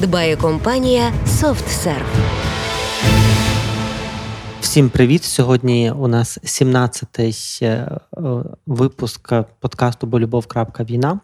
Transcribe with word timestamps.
дбає 0.00 0.36
компанія 0.36 1.12
SoftServe. 1.26 2.36
Всім 4.60 4.88
привіт! 4.88 5.24
Сьогодні 5.24 5.90
у 5.90 6.08
нас 6.08 6.38
17-й 6.44 7.64
е, 7.64 7.98
випуск 8.66 9.32
подкасту 9.60 10.06
Болюбов.війна. 10.06 11.20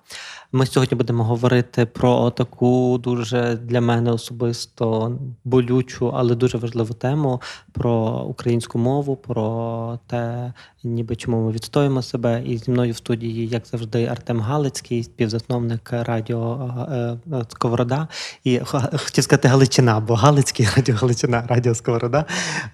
Ми 0.54 0.66
сьогодні 0.66 0.96
будемо 0.96 1.24
говорити 1.24 1.86
про 1.86 2.30
таку 2.30 2.98
дуже 2.98 3.58
для 3.62 3.80
мене 3.80 4.12
особисто 4.12 5.18
болючу, 5.44 6.12
але 6.14 6.34
дуже 6.34 6.58
важливу 6.58 6.94
тему 6.94 7.40
про 7.72 8.24
українську 8.28 8.78
мову, 8.78 9.16
про 9.16 9.98
те, 10.06 10.52
ніби 10.84 11.16
чому 11.16 11.46
ми 11.46 11.52
відстоїмо 11.52 12.02
себе. 12.02 12.42
І 12.46 12.58
зі 12.58 12.70
мною 12.70 12.92
в 12.92 12.96
студії, 12.96 13.48
як 13.48 13.66
завжди, 13.66 14.06
Артем 14.06 14.40
Галицький, 14.40 15.04
співзасновник 15.04 15.92
радіо 15.92 16.70
е, 16.92 16.94
е, 17.36 17.44
Сковорода. 17.48 18.08
І 18.44 18.60
хотів 19.04 19.24
сказати 19.24 19.48
Галичина, 19.48 20.00
бо 20.00 20.14
Галицький 20.14 20.68
радіо 20.76 20.94
Галичина, 20.94 21.44
Радіо 21.48 21.74
Сковорода. 21.74 22.24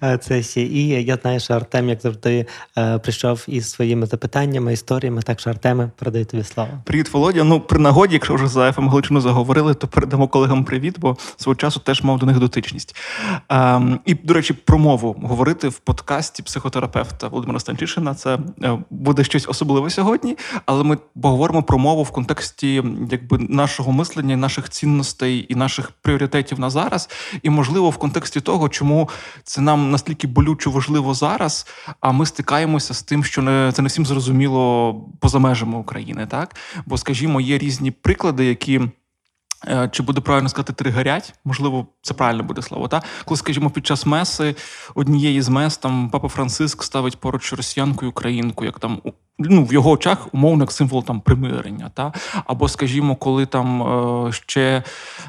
Е, 0.03 0.17
це 0.17 0.43
ще. 0.43 0.61
І 0.61 0.87
я 0.87 1.19
знаю, 1.21 1.39
що 1.39 1.53
Артем, 1.53 1.89
як 1.89 2.01
завжди, 2.01 2.45
прийшов 3.01 3.45
із 3.47 3.69
своїми 3.69 4.05
запитаннями, 4.05 4.73
історіями. 4.73 5.21
Так 5.21 5.39
що 5.39 5.49
Артеме, 5.49 5.91
передаю 5.95 6.25
тобі 6.25 6.43
слово. 6.43 6.69
Привіт, 6.83 7.13
Володя. 7.13 7.43
Ну 7.43 7.61
при 7.69 7.79
нагоді, 7.79 8.13
якщо 8.13 8.35
вже 8.35 8.47
за 8.47 8.71
ФМ 8.71 8.89
Галичину 8.89 9.21
заговорили, 9.21 9.73
то 9.73 9.87
передамо 9.87 10.27
колегам 10.27 10.63
привіт, 10.63 10.95
бо 10.99 11.17
свого 11.37 11.55
часу 11.55 11.79
теж 11.79 12.03
мав 12.03 12.19
до 12.19 12.25
них 12.25 12.39
дотичність. 12.39 12.95
Ем, 13.49 13.99
І, 14.05 14.13
до 14.13 14.33
речі, 14.33 14.53
про 14.53 14.77
мову 14.77 15.15
говорити 15.23 15.67
в 15.67 15.79
подкасті 15.79 16.43
психотерапевта 16.43 17.27
Володимира 17.27 17.59
Станчишина. 17.59 18.15
Це 18.15 18.39
е, 18.63 18.79
буде 18.89 19.23
щось 19.23 19.47
особливе 19.47 19.89
сьогодні, 19.89 20.37
але 20.65 20.83
ми 20.83 20.97
поговоримо 21.21 21.63
про 21.63 21.77
мову 21.77 22.03
в 22.03 22.11
контексті 22.11 22.83
якби 23.11 23.37
нашого 23.37 23.91
мислення, 23.91 24.37
наших 24.37 24.69
цінностей 24.69 25.45
і 25.49 25.55
наших 25.55 25.91
пріоритетів 25.91 26.59
на 26.59 26.69
зараз. 26.69 27.09
І, 27.43 27.49
можливо, 27.49 27.89
в 27.89 27.97
контексті 27.97 28.41
того, 28.41 28.69
чому 28.69 29.09
це 29.43 29.61
нам 29.61 29.91
настільки 29.91 30.27
болючо 30.27 30.71
важливо 30.71 31.13
зараз, 31.13 31.67
а 32.01 32.11
ми 32.11 32.25
стикаємося 32.25 32.93
з 32.93 33.03
тим, 33.03 33.23
що 33.23 33.41
не 33.41 33.71
це 33.73 33.81
не 33.81 33.87
всім 33.87 34.05
зрозуміло 34.05 34.93
поза 35.19 35.39
межами 35.39 35.77
України, 35.77 36.27
так 36.29 36.55
бо, 36.85 36.97
скажімо, 36.97 37.41
є 37.41 37.58
різні 37.59 37.91
приклади, 37.91 38.45
які. 38.45 38.81
Е, 39.67 39.89
чи 39.91 40.03
буде 40.03 40.21
правильно 40.21 40.49
сказати 40.49 40.73
тригорять? 40.73 41.33
Можливо, 41.45 41.87
це 42.01 42.13
правильне 42.13 42.43
буде 42.43 42.61
слово. 42.61 42.87
Та 42.87 43.01
коли, 43.25 43.37
скажімо, 43.37 43.69
під 43.69 43.85
час 43.85 44.05
меси 44.05 44.55
однієї 44.95 45.41
з 45.41 45.49
мес 45.49 45.77
там 45.77 46.09
папа 46.09 46.27
Франциск 46.27 46.83
ставить 46.83 47.19
поруч 47.19 47.53
росіянку 47.53 48.05
і 48.05 48.09
українку, 48.09 48.65
як 48.65 48.79
там 48.79 49.01
ну 49.39 49.63
в 49.63 49.73
його 49.73 49.91
очах 49.91 50.27
умовно 50.33 50.63
як 50.63 50.71
символ 50.71 51.03
там 51.03 51.21
примирення. 51.21 51.91
Та 51.93 52.13
або, 52.45 52.67
скажімо, 52.67 53.15
коли 53.15 53.45
там 53.45 53.81
е, 54.27 54.31
ще 54.31 54.61
е, 54.61 54.83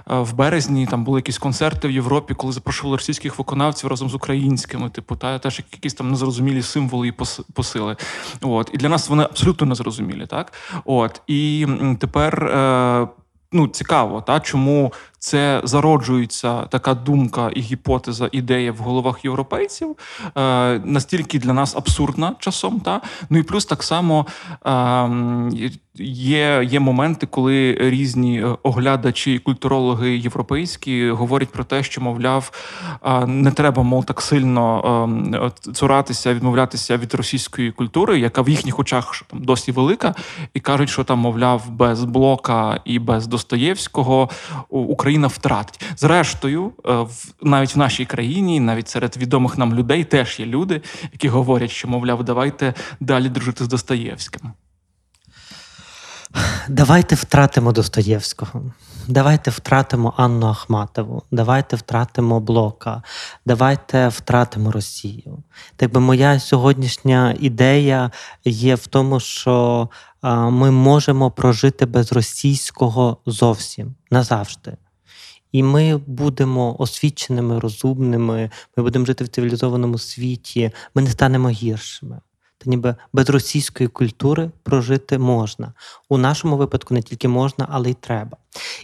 в 0.07 0.33
березні 0.35 0.87
там 0.87 1.05
були 1.05 1.19
якісь 1.19 1.39
концерти 1.39 1.89
в 1.89 1.91
Європі, 1.91 2.35
коли 2.35 2.53
запрошували 2.53 2.97
російських 2.97 3.39
виконавців 3.39 3.91
разом 3.91 4.11
з 4.11 4.15
українськими, 4.15 4.91
типу, 4.91 5.17
та 5.17 5.39
теж 5.39 5.63
якісь 5.73 5.95
там 5.95 6.11
незрозумілі 6.11 6.63
символи 6.63 7.09
і 7.09 7.13
посили. 7.55 7.97
От 8.43 8.71
і 8.73 8.77
для 8.77 8.89
нас 8.89 9.09
вони 9.09 9.23
абсолютно 9.23 9.67
незрозумілі, 9.67 10.27
так 10.27 10.53
от 10.85 11.23
і 11.27 11.67
тепер 12.01 12.53
ну 13.53 13.69
цікаво, 13.69 14.21
та 14.21 14.41
чому 14.41 14.93
це 15.21 15.61
зароджується 15.65 16.63
така 16.63 16.95
думка 16.95 17.51
і 17.55 17.61
гіпотеза, 17.61 18.29
ідея 18.33 18.73
в 18.73 18.77
головах 18.77 19.25
європейців, 19.25 19.97
е, 20.37 20.79
настільки 20.85 21.39
для 21.39 21.53
нас 21.53 21.77
абсурдна 21.77 22.35
часом. 22.39 22.81
Та 22.81 23.01
ну 23.31 23.39
і 23.39 23.43
плюс 23.43 23.65
так 23.65 23.83
само 23.83 24.27
е, 24.67 25.09
є 26.05 26.63
є 26.71 26.81
моменти, 26.81 27.27
коли 27.27 27.77
різні 27.81 28.45
оглядачі, 28.63 29.39
культурологи 29.39 30.17
європейські 30.17 31.11
говорять 31.11 31.49
про 31.49 31.65
те, 31.65 31.83
що 31.83 32.01
мовляв, 32.01 32.53
е, 33.05 33.27
не 33.27 33.51
треба 33.51 33.83
мов 33.83 34.05
так 34.05 34.21
сильно 34.21 35.51
цуратися, 35.75 36.35
відмовлятися 36.35 36.97
від 36.97 37.15
російської 37.15 37.73
культури, 37.73 38.19
яка 38.19 38.43
в 38.43 38.49
їхніх 38.49 38.79
очах 38.79 39.25
там 39.31 39.43
досі 39.43 39.73
велика, 39.73 40.15
і 40.55 40.61
кажуть, 40.61 40.91
що 40.91 41.05
там, 41.05 41.19
мовляв, 41.19 41.71
без 41.71 42.05
блока 42.05 42.81
і 42.85 42.99
без 42.99 43.27
Достоєвського 43.27 44.29
Україна 44.69 45.10
Україна 45.11 45.27
втратить. 45.27 45.81
Зрештою, 45.97 46.73
е, 46.87 47.07
навіть 47.43 47.75
в 47.75 47.79
нашій 47.79 48.05
країні, 48.05 48.61
навіть 48.61 48.89
серед 48.89 49.17
відомих 49.17 49.59
нам 49.59 49.75
людей, 49.75 50.05
теж 50.05 50.41
є 50.41 50.47
люди, 50.47 50.83
які 51.13 51.29
говорять, 51.29 51.71
що, 51.71 51.89
мовляв, 51.89 52.25
давайте 52.25 52.75
далі 53.01 53.29
дружити 53.29 53.65
з 53.65 53.69
Достоєвським. 53.69 54.53
Давайте 56.69 57.15
втратимо 57.15 57.73
Достоєвського. 57.73 58.63
Давайте 59.09 59.51
втратимо 59.51 60.15
Анну 60.17 60.47
Ахматову, 60.47 61.23
давайте 61.31 61.77
втратимо 61.77 62.41
Блока, 62.41 63.03
давайте 63.47 64.09
втратимо 64.09 64.73
Росію. 64.73 65.43
Так 65.77 65.93
би 65.93 66.01
моя 66.01 66.41
сьогоднішня 66.41 67.37
ідея 67.41 68.11
є 68.45 68.75
в 68.75 68.87
тому, 68.87 69.21
що 69.21 69.89
ми 70.51 70.71
можемо 70.71 71.31
прожити 71.31 71.87
без 71.87 72.13
російського 72.13 73.17
зовсім 73.27 73.95
назавжди. 74.11 74.77
І 75.53 75.63
ми 75.63 75.97
будемо 75.97 76.77
освіченими, 76.79 77.59
розумними, 77.59 78.51
ми 78.77 78.83
будемо 78.83 79.05
жити 79.05 79.25
в 79.25 79.29
цивілізованому 79.29 79.99
світі, 79.99 80.71
ми 80.95 81.03
не 81.03 81.11
станемо 81.11 81.49
гіршими. 81.49 82.21
Та 82.59 82.71
ніби 82.71 82.95
без 83.13 83.31
російської 83.31 83.89
культури 83.89 84.51
прожити 84.63 85.19
можна. 85.19 85.73
У 86.09 86.19
нашому 86.19 86.57
випадку 86.57 86.95
не 86.95 87.03
тільки 87.03 87.29
можна, 87.29 87.67
але 87.71 87.91
й 87.91 87.95
треба. 87.95 88.37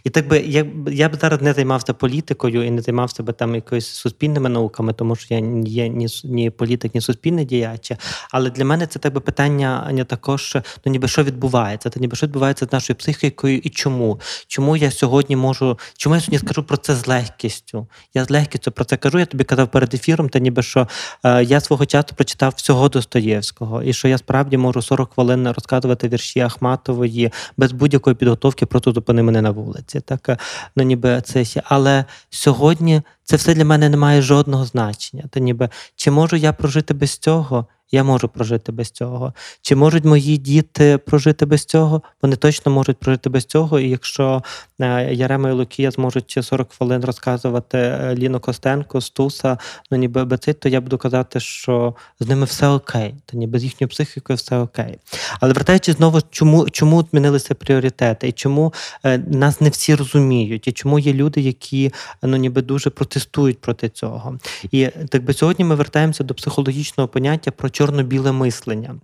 І 0.05 0.11
так 0.11 0.29
би 0.29 0.39
я 0.39 0.67
я 0.91 1.09
б 1.09 1.17
зараз 1.21 1.43
не 1.43 1.53
займався 1.53 1.95
політикою 1.95 2.67
і 2.67 2.71
не 2.71 2.83
займався 2.83 3.23
би 3.23 3.33
там 3.33 3.55
якоюсь 3.55 3.87
суспільними 3.87 4.49
науками, 4.49 4.93
тому 4.93 5.17
що 5.17 5.35
я 5.35 5.41
є 5.65 5.89
ні 5.89 6.07
ні 6.25 6.51
політик, 6.51 6.95
ні 6.95 7.01
суспільний 7.01 7.45
діяч. 7.45 7.93
Але 8.31 8.51
для 8.51 8.65
мене 8.65 8.87
це 8.87 8.99
так 8.99 9.15
би 9.15 9.21
питання 9.21 9.89
не 9.93 10.05
також 10.05 10.57
ну 10.85 10.93
ніби 10.93 11.09
що 11.09 11.23
відбувається, 11.23 11.91
та 11.91 12.01
ніби 12.01 12.17
що 12.17 12.27
відбувається 12.27 12.67
з 12.67 12.73
нашою 12.73 12.97
психікою 12.97 13.59
і 13.59 13.69
чому? 13.69 14.21
Чому 14.47 14.77
я 14.77 14.91
сьогодні 14.91 15.37
можу, 15.37 15.79
чому 15.97 16.15
я 16.15 16.21
сьогодні 16.21 16.39
скажу 16.39 16.63
про 16.63 16.77
це 16.77 16.95
з 16.95 17.07
легкістю? 17.07 17.87
Я 18.15 18.25
з 18.25 18.31
легкістю 18.31 18.73
про 18.73 18.85
це 18.85 18.97
кажу. 18.97 19.19
Я 19.19 19.27
тобі 19.27 19.45
казав 19.45 19.69
перед 19.69 19.95
ефіром, 19.95 20.29
та 20.29 20.39
ніби 20.39 20.63
що 20.63 20.89
е, 21.25 21.45
я 21.45 21.61
свого 21.61 21.87
часу 21.87 22.09
прочитав 22.15 22.53
всього 22.57 22.89
Достоєвського, 22.89 23.83
і 23.83 23.93
що 23.93 24.09
я 24.09 24.19
справді 24.19 24.57
можу 24.57 24.83
40 24.83 25.13
хвилин 25.15 25.49
розказувати 25.49 26.09
вірші 26.09 26.41
Ахматової 26.41 27.33
без 27.57 27.73
будь-якої 27.73 28.17
підготовки, 28.17 28.67
просто 28.67 28.93
зупини 28.93 29.23
мене 29.23 29.43
на 29.43 29.56
вулиці. 29.57 30.01
Так, 30.01 30.39
ну 30.77 30.83
ніби 30.83 31.21
це 31.21 31.45
ще. 31.45 31.63
Але 31.65 32.05
сьогодні 32.31 33.03
це 33.25 33.37
все 33.37 33.55
для 33.55 33.65
мене 33.65 33.89
не 33.89 33.97
має 33.97 34.23
жодного 34.23 34.65
значення. 34.65 35.25
Та 35.31 35.41
ніби 35.41 35.69
чи 35.97 36.11
можу 36.11 36.37
я 36.37 36.53
прожити 36.53 36.95
без 36.95 37.19
цього? 37.19 37.67
Я 37.91 38.05
можу 38.05 38.29
прожити 38.29 38.73
без 38.73 38.91
цього. 38.91 39.35
Чи 39.63 39.77
можуть 39.77 40.05
мої 40.05 40.37
діти 40.37 40.99
прожити 40.99 41.47
без 41.47 41.65
цього? 41.65 42.03
Вони 42.23 42.37
точно 42.37 42.73
можуть 42.73 42.97
прожити 42.97 43.31
без 43.31 43.45
цього. 43.45 43.81
І 43.81 43.89
якщо 43.89 44.43
е, 44.81 45.15
Ярема 45.15 45.49
і 45.49 45.53
Лукія 45.53 45.91
зможуть 45.91 46.39
40 46.43 46.73
хвилин 46.73 47.05
розказувати 47.05 47.79
е, 47.79 48.15
Ліну 48.15 48.41
Костенко, 48.41 49.01
Стуса, 49.01 49.59
ну 49.91 49.99
ніби 49.99 50.25
бецит, 50.25 50.61
то 50.61 50.69
я 50.69 50.81
буду 50.81 50.99
казати, 50.99 51.41
що 51.41 51.95
з 52.21 52.29
ними 52.29 52.45
все 52.45 52.69
окей, 52.69 53.15
то 53.27 53.37
ніби 53.37 53.59
з 53.59 53.65
їхньою 53.65 53.89
психікою 53.89 54.37
все 54.37 54.59
окей. 54.59 54.99
Але 55.41 55.53
вертаючись 55.53 55.97
знову, 55.97 56.21
чому 56.31 56.71
чому 56.71 57.07
змінилися 57.11 57.55
пріоритети, 57.55 58.29
і 58.29 58.33
чому 58.33 58.75
е, 59.05 59.19
нас 59.19 59.61
не 59.61 59.69
всі 59.69 59.95
розуміють, 59.95 60.69
і 60.69 60.73
чому 60.73 60.99
є 60.99 61.13
люди, 61.13 61.41
які 61.41 61.93
ну 62.23 62.37
ніби 62.37 62.63
дуже 62.63 62.91
протестують 62.91 63.61
проти 63.61 63.89
цього. 63.89 64.39
І 64.71 64.87
так 64.87 65.25
би 65.25 65.33
сьогодні 65.33 65.65
ми 65.65 65.75
вертаємося 65.75 66.25
до 66.25 66.35
психологічного 66.35 67.09
поняття 67.09 67.51
про 67.51 67.71
чорно-біле 67.77 68.33
мислення. 68.33 69.01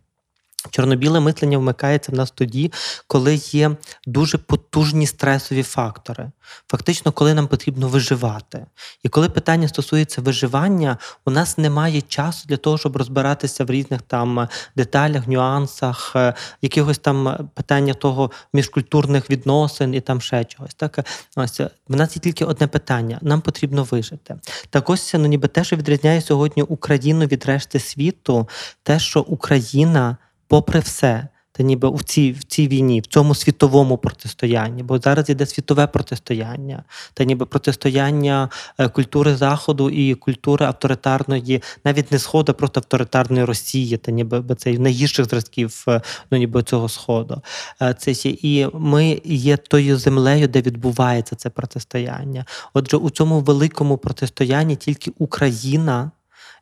Чорнобіле 0.70 1.20
мислення 1.20 1.58
вмикається 1.58 2.12
в 2.12 2.14
нас 2.14 2.30
тоді, 2.30 2.72
коли 3.06 3.34
є 3.34 3.76
дуже 4.06 4.38
потужні 4.38 5.06
стресові 5.06 5.62
фактори. 5.62 6.30
Фактично, 6.68 7.12
коли 7.12 7.34
нам 7.34 7.48
потрібно 7.48 7.88
виживати. 7.88 8.66
І 9.02 9.08
коли 9.08 9.28
питання 9.28 9.68
стосується 9.68 10.20
виживання, 10.20 10.98
у 11.26 11.30
нас 11.30 11.58
немає 11.58 12.00
часу 12.00 12.48
для 12.48 12.56
того, 12.56 12.78
щоб 12.78 12.96
розбиратися 12.96 13.64
в 13.64 13.70
різних 13.70 14.02
там 14.02 14.48
деталях, 14.76 15.28
нюансах, 15.28 16.12
е, 16.16 16.34
якихось 16.62 16.98
там 16.98 17.48
питання 17.54 17.94
того 17.94 18.30
міжкультурних 18.52 19.30
відносин 19.30 19.94
і 19.94 20.00
там 20.00 20.20
ще 20.20 20.44
чогось. 20.44 20.74
Так 20.74 20.98
ось 21.36 21.60
в 21.88 21.96
нас 21.96 22.16
є 22.16 22.20
тільки 22.20 22.44
одне 22.44 22.66
питання: 22.66 23.18
нам 23.22 23.40
потрібно 23.40 23.84
вижити. 23.84 24.36
Так 24.70 24.90
ось 24.90 25.14
ну 25.14 25.26
ніби 25.26 25.48
те, 25.48 25.64
що 25.64 25.76
відрізняє 25.76 26.20
сьогодні 26.20 26.62
Україну 26.62 27.26
від 27.26 27.46
решти 27.46 27.80
світу, 27.80 28.48
те, 28.82 28.98
що 28.98 29.20
Україна 29.20 30.16
попри 30.52 30.81
все, 30.81 31.28
та 31.52 31.62
ніби 31.62 31.90
в 31.90 32.02
цій 32.02 32.32
в 32.32 32.44
цій 32.44 32.69
війні, 32.69 33.00
в 33.00 33.06
цьому 33.06 33.34
світовому 33.34 33.99
протистоянні, 33.99 34.82
бо 34.82 34.99
зараз 34.99 35.31
іде 35.31 35.46
світове 35.46 35.87
протистояння, 35.87 36.84
та 37.14 37.25
ніби 37.25 37.46
протистояння 37.46 38.49
е, 38.78 38.88
культури 38.88 39.37
Заходу 39.37 39.90
і 39.90 40.14
культури 40.14 40.66
авторитарної, 40.66 41.62
навіть 41.84 42.12
не 42.12 42.19
сходу, 42.19 42.54
просто 42.54 42.81
авторитарної 42.81 43.44
Росії, 43.44 43.96
та 43.96 44.12
ніби 44.12 44.54
це 44.54 44.72
найгірших 44.72 45.26
зразків 45.26 45.84
е, 45.88 46.00
ну, 46.31 46.38
ніби 46.38 46.62
цього 46.62 46.88
сходу. 46.88 47.43
Е, 47.82 47.94
це 47.98 48.12
І 48.25 48.66
ми 48.75 49.20
є 49.25 49.56
тою 49.56 49.96
землею, 49.96 50.48
де 50.48 50.60
відбувається 50.60 51.37
це 51.37 51.50
протистояння. 51.50 52.44
Отже, 52.75 52.96
у 52.96 53.10
цьому 53.10 53.40
великому 53.40 53.98
протистоянні 53.98 54.76
тільки 54.76 55.12
Україна 55.19 56.10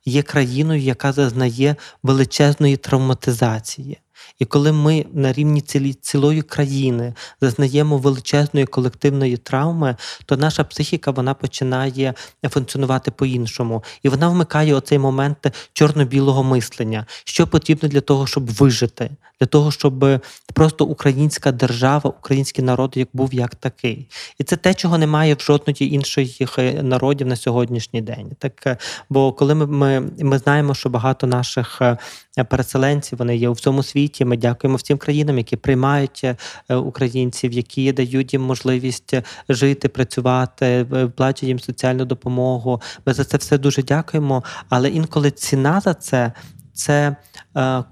є 0.04 0.22
країною, 0.22 0.80
яка 0.80 1.12
зазнає 1.12 1.76
величезної 2.02 2.76
травматизації. 2.76 3.98
І 4.38 4.44
коли 4.44 4.72
ми 4.72 5.06
на 5.12 5.32
рівні 5.32 5.60
цілі, 5.60 5.92
цілої 5.92 6.42
країни 6.42 7.14
зазнаємо 7.40 7.98
величезної 7.98 8.66
колективної 8.66 9.36
травми, 9.36 9.96
то 10.26 10.36
наша 10.36 10.64
психіка 10.64 11.10
вона 11.10 11.34
починає 11.34 12.14
функціонувати 12.50 13.10
по-іншому. 13.10 13.84
І 14.02 14.08
вона 14.08 14.28
вмикає 14.28 14.74
оцей 14.74 14.98
момент 14.98 15.46
чорно-білого 15.72 16.42
мислення, 16.42 17.06
що 17.24 17.46
потрібно 17.46 17.88
для 17.88 18.00
того, 18.00 18.26
щоб 18.26 18.50
вижити, 18.50 19.10
для 19.40 19.46
того, 19.46 19.70
щоб 19.70 20.20
просто 20.54 20.84
українська 20.84 21.52
держава, 21.52 22.10
український 22.10 22.64
народ 22.64 22.92
як 22.96 23.08
був 23.12 23.34
як 23.34 23.54
такий. 23.54 24.08
І 24.38 24.44
це 24.44 24.56
те, 24.56 24.74
чого 24.74 24.98
немає 24.98 25.34
в 25.34 25.40
жодної 25.40 25.94
іншої 25.94 26.48
народів 26.82 27.26
на 27.26 27.36
сьогоднішній 27.36 28.00
день. 28.00 28.30
Так, 28.38 28.78
Бо 29.10 29.32
коли 29.32 29.54
ми, 29.54 29.66
ми, 29.66 30.10
ми 30.18 30.38
знаємо, 30.38 30.74
що 30.74 30.88
багато 30.88 31.26
наших 31.26 31.82
е, 31.82 31.96
переселенців 32.44 33.18
вони 33.18 33.36
є 33.36 33.48
у 33.48 33.52
всьому 33.52 33.82
світі. 33.82 34.09
Ми 34.20 34.36
дякуємо 34.36 34.76
всім 34.76 34.98
країнам, 34.98 35.38
які 35.38 35.56
приймають 35.56 36.24
е, 36.68 36.74
українців, 36.74 37.52
які 37.52 37.92
дають 37.92 38.32
їм 38.32 38.42
можливість 38.42 39.14
жити, 39.48 39.88
працювати, 39.88 40.86
платять 41.16 41.42
їм 41.42 41.60
соціальну 41.60 42.04
допомогу. 42.04 42.80
Ми 43.06 43.12
за 43.12 43.24
це 43.24 43.36
все 43.36 43.58
дуже 43.58 43.82
дякуємо. 43.82 44.44
Але 44.68 44.88
інколи 44.88 45.30
ціна 45.30 45.80
за 45.80 45.94
це 45.94 46.32
це 46.80 47.16
е, 47.56 47.84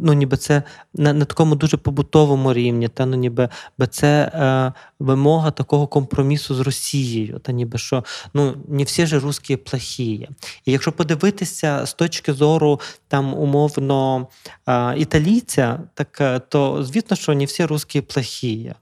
ну, 0.00 0.12
ніби 0.12 0.36
це 0.36 0.62
на 0.94 1.12
на 1.12 1.24
такому 1.24 1.54
дуже 1.54 1.76
побутовому 1.76 2.52
рівні, 2.52 2.88
та 2.88 3.06
ну 3.06 3.16
ніби 3.16 3.48
це 3.90 4.30
е, 4.34 4.72
вимога 4.98 5.50
такого 5.50 5.86
компромісу 5.86 6.54
з 6.54 6.60
Росією, 6.60 7.38
та 7.38 7.52
ніби 7.52 7.78
що 7.78 8.04
ну 8.34 8.56
не 8.68 8.84
всі 8.84 9.06
ж 9.06 9.20
русські 9.20 9.56
плохі. 9.56 10.28
І 10.64 10.72
якщо 10.72 10.92
подивитися 10.92 11.86
з 11.86 11.94
точки 11.94 12.32
зору 12.32 12.80
там 13.08 13.34
умовно 13.34 14.28
е, 14.66 14.98
італійця, 14.98 15.80
так 15.94 16.20
е, 16.20 16.38
то 16.38 16.84
звісно, 16.84 17.16
що 17.16 17.34
не 17.34 17.44
всі 17.44 17.64
русські 17.64 18.00
плохі. 18.00 18.74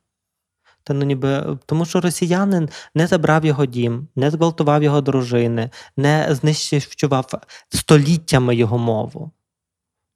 Та 0.85 0.95
ну 0.95 1.05
ніби 1.05 1.59
тому, 1.67 1.85
що 1.87 2.01
росіянин 2.01 2.69
не 2.95 3.07
забрав 3.07 3.45
його 3.45 3.67
дім, 3.67 4.09
не 4.17 4.31
зґвалтував 4.31 4.83
його 4.83 5.01
дружини, 5.01 5.71
не 5.97 6.29
знищував 6.31 7.31
століттями 7.71 8.55
його 8.57 8.79
мову. 8.79 9.31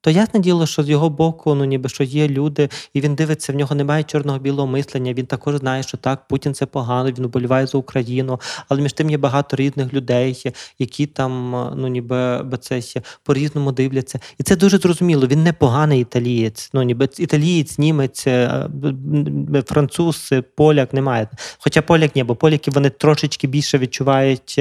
То 0.05 0.11
ясне 0.11 0.39
діло, 0.39 0.67
що 0.67 0.83
з 0.83 0.89
його 0.89 1.09
боку, 1.09 1.55
ну 1.55 1.65
ніби 1.65 1.89
що 1.89 2.03
є 2.03 2.27
люди, 2.27 2.69
і 2.93 3.01
він 3.01 3.15
дивиться, 3.15 3.53
в 3.53 3.55
нього 3.55 3.75
немає 3.75 4.03
чорного 4.03 4.39
білого 4.39 4.67
мислення. 4.67 5.13
Він 5.13 5.25
також 5.25 5.55
знає, 5.55 5.83
що 5.83 5.97
так, 5.97 6.27
Путін 6.27 6.53
це 6.53 6.65
погано, 6.65 7.11
він 7.11 7.25
вболіває 7.25 7.67
за 7.67 7.77
Україну. 7.77 8.39
Але 8.69 8.81
між 8.81 8.93
тим 8.93 9.09
є 9.09 9.17
багато 9.17 9.55
різних 9.55 9.93
людей, 9.93 10.43
які 10.79 11.05
там, 11.05 11.51
ну 11.75 11.87
ніби 11.87 12.45
це 12.61 12.81
по-різному 13.23 13.71
дивляться. 13.71 14.19
І 14.37 14.43
це 14.43 14.55
дуже 14.55 14.77
зрозуміло. 14.77 15.27
Він 15.27 15.43
не 15.43 15.53
поганий 15.53 16.01
італієць. 16.01 16.69
Ну 16.73 16.83
ніби 16.83 17.09
італієць, 17.17 17.77
німець, 17.77 18.27
е, 18.27 18.69
француз, 19.65 20.33
поляк 20.57 20.93
немає. 20.93 21.27
Хоча 21.57 21.81
поляк 21.81 22.15
ні, 22.15 22.23
бо 22.23 22.35
поляки 22.35 22.71
вони 22.71 22.89
трошечки 22.89 23.47
більше 23.47 23.77
відчувають 23.77 24.55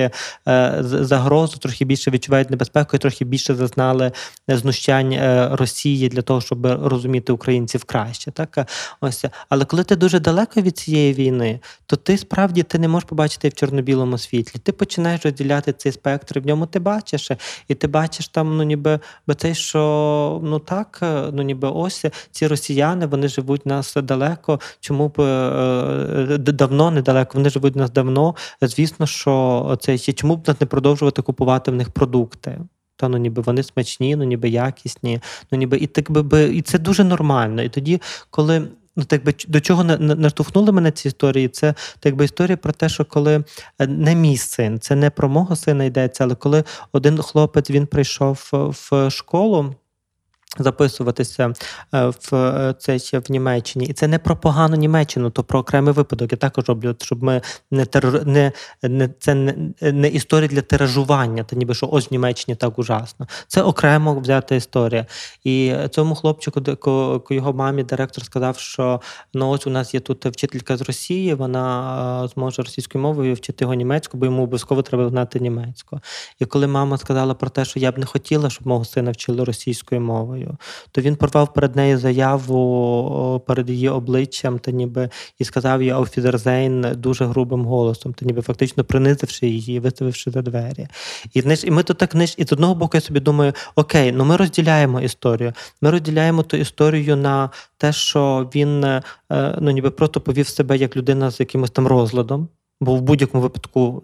е, 0.48 0.76
загрозу, 0.80 1.58
трохи 1.58 1.84
більше 1.84 2.10
відчувають 2.10 2.50
небезпеку, 2.50 2.96
і 2.96 2.98
трохи 2.98 3.24
більше 3.24 3.54
зазнали 3.54 4.12
знущань. 4.48 5.33
Е, 5.34 5.48
Росії 5.52 6.08
для 6.08 6.22
того, 6.22 6.40
щоб 6.40 6.66
розуміти 6.66 7.32
українців 7.32 7.84
краще. 7.84 8.30
Так 8.30 8.68
ось, 9.00 9.24
але 9.48 9.64
коли 9.64 9.84
ти 9.84 9.96
дуже 9.96 10.20
далеко 10.20 10.60
від 10.60 10.78
цієї 10.78 11.14
війни, 11.14 11.60
то 11.86 11.96
ти 11.96 12.18
справді 12.18 12.62
ти 12.62 12.78
не 12.78 12.88
можеш 12.88 13.08
побачити 13.08 13.48
в 13.48 13.54
чорно-білому 13.54 14.18
світлі. 14.18 14.60
Ти 14.60 14.72
починаєш 14.72 15.24
розділяти 15.24 15.72
цей 15.72 15.92
спектр, 15.92 16.40
в 16.40 16.46
ньому 16.46 16.66
ти 16.66 16.78
бачиш, 16.78 17.30
і 17.68 17.74
ти 17.74 17.86
бачиш 17.86 18.28
там, 18.28 18.56
ну 18.56 18.62
ніби 18.62 19.00
те, 19.36 19.54
що 19.54 20.40
ну 20.44 20.58
так, 20.58 20.98
ну 21.32 21.42
ніби 21.42 21.68
ось 21.68 22.04
ці 22.30 22.46
росіяни 22.46 23.06
вони 23.06 23.28
живуть 23.28 23.66
нас 23.66 23.94
далеко. 23.94 24.60
Чому 24.80 25.08
б 25.08 25.20
е, 25.20 26.38
давно 26.38 26.90
недалеко? 26.90 27.30
Вони 27.34 27.50
живуть 27.50 27.76
нас 27.76 27.90
давно. 27.90 28.34
Звісно, 28.62 29.06
що 29.06 29.78
це 29.80 29.98
чому 29.98 30.36
б 30.36 30.48
нас 30.48 30.60
не 30.60 30.66
продовжувати 30.66 31.22
купувати 31.22 31.70
в 31.70 31.74
них 31.74 31.90
продукти? 31.90 32.58
Та 32.96 33.08
ну 33.08 33.18
ніби 33.18 33.42
вони 33.42 33.62
смачні, 33.62 34.16
ну 34.16 34.24
ніби 34.24 34.48
якісні, 34.48 35.20
ну 35.52 35.58
ніби 35.58 35.78
і 35.78 35.86
так 35.86 36.10
би 36.10 36.56
і 36.56 36.62
це 36.62 36.78
дуже 36.78 37.04
нормально. 37.04 37.62
І 37.62 37.68
тоді, 37.68 38.02
коли 38.30 38.68
ну 38.96 39.04
так 39.04 39.24
би 39.24 39.34
до 39.48 39.60
чого 39.60 39.84
наштовхнули 39.98 40.72
мене 40.72 40.90
ці 40.90 41.08
історії, 41.08 41.48
це 41.48 41.74
так 42.00 42.16
би 42.16 42.24
історія 42.24 42.56
про 42.56 42.72
те, 42.72 42.88
що 42.88 43.04
коли 43.04 43.44
е, 43.78 43.86
не 43.86 44.14
мій 44.14 44.36
син, 44.36 44.80
це 44.80 44.96
не 44.96 45.10
про 45.10 45.28
мого 45.28 45.56
сина 45.56 45.84
йдеться, 45.84 46.24
але 46.24 46.34
коли 46.34 46.64
один 46.92 47.18
хлопець 47.18 47.70
він 47.70 47.86
прийшов 47.86 48.50
в 48.90 49.10
школу 49.10 49.74
записуватися 50.58 51.52
е, 51.94 52.06
в 52.06 52.34
е, 52.34 52.74
це 52.78 52.98
ще 52.98 53.18
в 53.18 53.24
Німеччині, 53.28 53.86
і 53.86 53.92
це 53.92 54.08
не 54.08 54.18
про 54.18 54.36
погану 54.36 54.76
Німеччину, 54.76 55.30
то 55.30 55.44
про 55.44 55.60
окремий 55.60 55.94
випадок. 55.94 56.32
Я 56.32 56.38
також 56.38 56.64
роблю, 56.68 56.96
щоб 57.02 57.22
ми 57.22 57.40
не 57.70 57.86
терор... 57.86 58.26
не, 58.26 58.52
не 58.82 59.08
це 59.18 59.34
не, 59.34 59.54
не 59.82 60.08
історія 60.08 60.48
для 60.48 60.60
тиражування, 60.60 61.44
та 61.44 61.56
ніби 61.56 61.74
що 61.74 61.88
ось 61.92 62.10
в 62.10 62.12
Німеччині 62.12 62.56
так 62.56 62.78
ужасно. 62.78 63.26
Це 63.48 63.62
окремо 63.62 64.20
взята 64.20 64.54
історія. 64.54 65.06
І 65.44 65.74
цьому 65.90 66.14
хлопчику, 66.14 66.62
його 67.30 67.52
мамі 67.52 67.82
директор 67.82 68.24
сказав, 68.24 68.58
що 68.58 69.00
ну 69.34 69.48
ось 69.48 69.66
у 69.66 69.70
нас 69.70 69.94
є 69.94 70.00
тут 70.00 70.26
вчителька 70.26 70.76
з 70.76 70.82
Росії, 70.82 71.34
вона 71.34 72.24
е, 72.24 72.28
зможе 72.28 72.62
російською 72.62 73.02
мовою 73.02 73.34
вчити 73.34 73.64
його 73.64 73.74
німецьку, 73.74 74.18
бо 74.18 74.26
йому 74.26 74.42
обов'язково 74.42 74.82
треба 74.82 75.08
знати 75.08 75.40
німецьку. 75.40 76.00
І 76.38 76.44
коли 76.44 76.66
мама 76.66 76.98
сказала 76.98 77.34
про 77.34 77.50
те, 77.50 77.64
що 77.64 77.80
я 77.80 77.92
б 77.92 77.98
не 77.98 78.06
хотіла, 78.06 78.50
щоб 78.50 78.66
мого 78.66 78.84
сина 78.84 79.10
вчили 79.10 79.44
російською 79.44 80.00
мовою 80.00 80.43
мовою, 80.44 80.58
то 80.92 81.00
він 81.00 81.16
порвав 81.16 81.52
перед 81.52 81.76
нею 81.76 81.98
заяву 81.98 83.42
перед 83.46 83.70
її 83.70 83.88
обличчям, 83.88 84.58
та 84.58 84.70
ніби 84.70 85.10
і 85.38 85.44
сказав 85.44 85.82
їй 85.82 85.90
Ауфідерзейн 85.90 86.86
дуже 86.94 87.24
грубим 87.24 87.64
голосом, 87.64 88.12
та 88.12 88.26
ніби 88.26 88.42
фактично 88.42 88.84
принизивши 88.84 89.46
її, 89.46 89.80
виставивши 89.80 90.30
за 90.30 90.42
двері. 90.42 90.88
І 91.32 91.40
знаєш, 91.40 91.64
і 91.64 91.70
ми 91.70 91.82
тут 91.82 91.98
так 91.98 92.12
знаєш, 92.12 92.34
і 92.38 92.44
з 92.44 92.52
одного 92.52 92.74
боку 92.74 92.96
я 92.96 93.00
собі 93.00 93.20
думаю, 93.20 93.52
окей, 93.76 94.12
ну 94.12 94.24
ми 94.24 94.36
розділяємо 94.36 95.00
історію. 95.00 95.52
Ми 95.80 95.90
розділяємо 95.90 96.42
ту 96.42 96.56
історію 96.56 97.16
на 97.16 97.50
те, 97.76 97.92
що 97.92 98.50
він 98.54 98.84
е, 98.84 99.02
ну 99.60 99.70
ніби 99.70 99.90
просто 99.90 100.20
повів 100.20 100.48
себе 100.48 100.76
як 100.76 100.96
людина 100.96 101.30
з 101.30 101.40
якимось 101.40 101.70
там 101.70 101.86
розладом. 101.86 102.48
Бо 102.80 102.94
в 102.94 103.02
будь-якому 103.02 103.42
випадку 103.42 104.02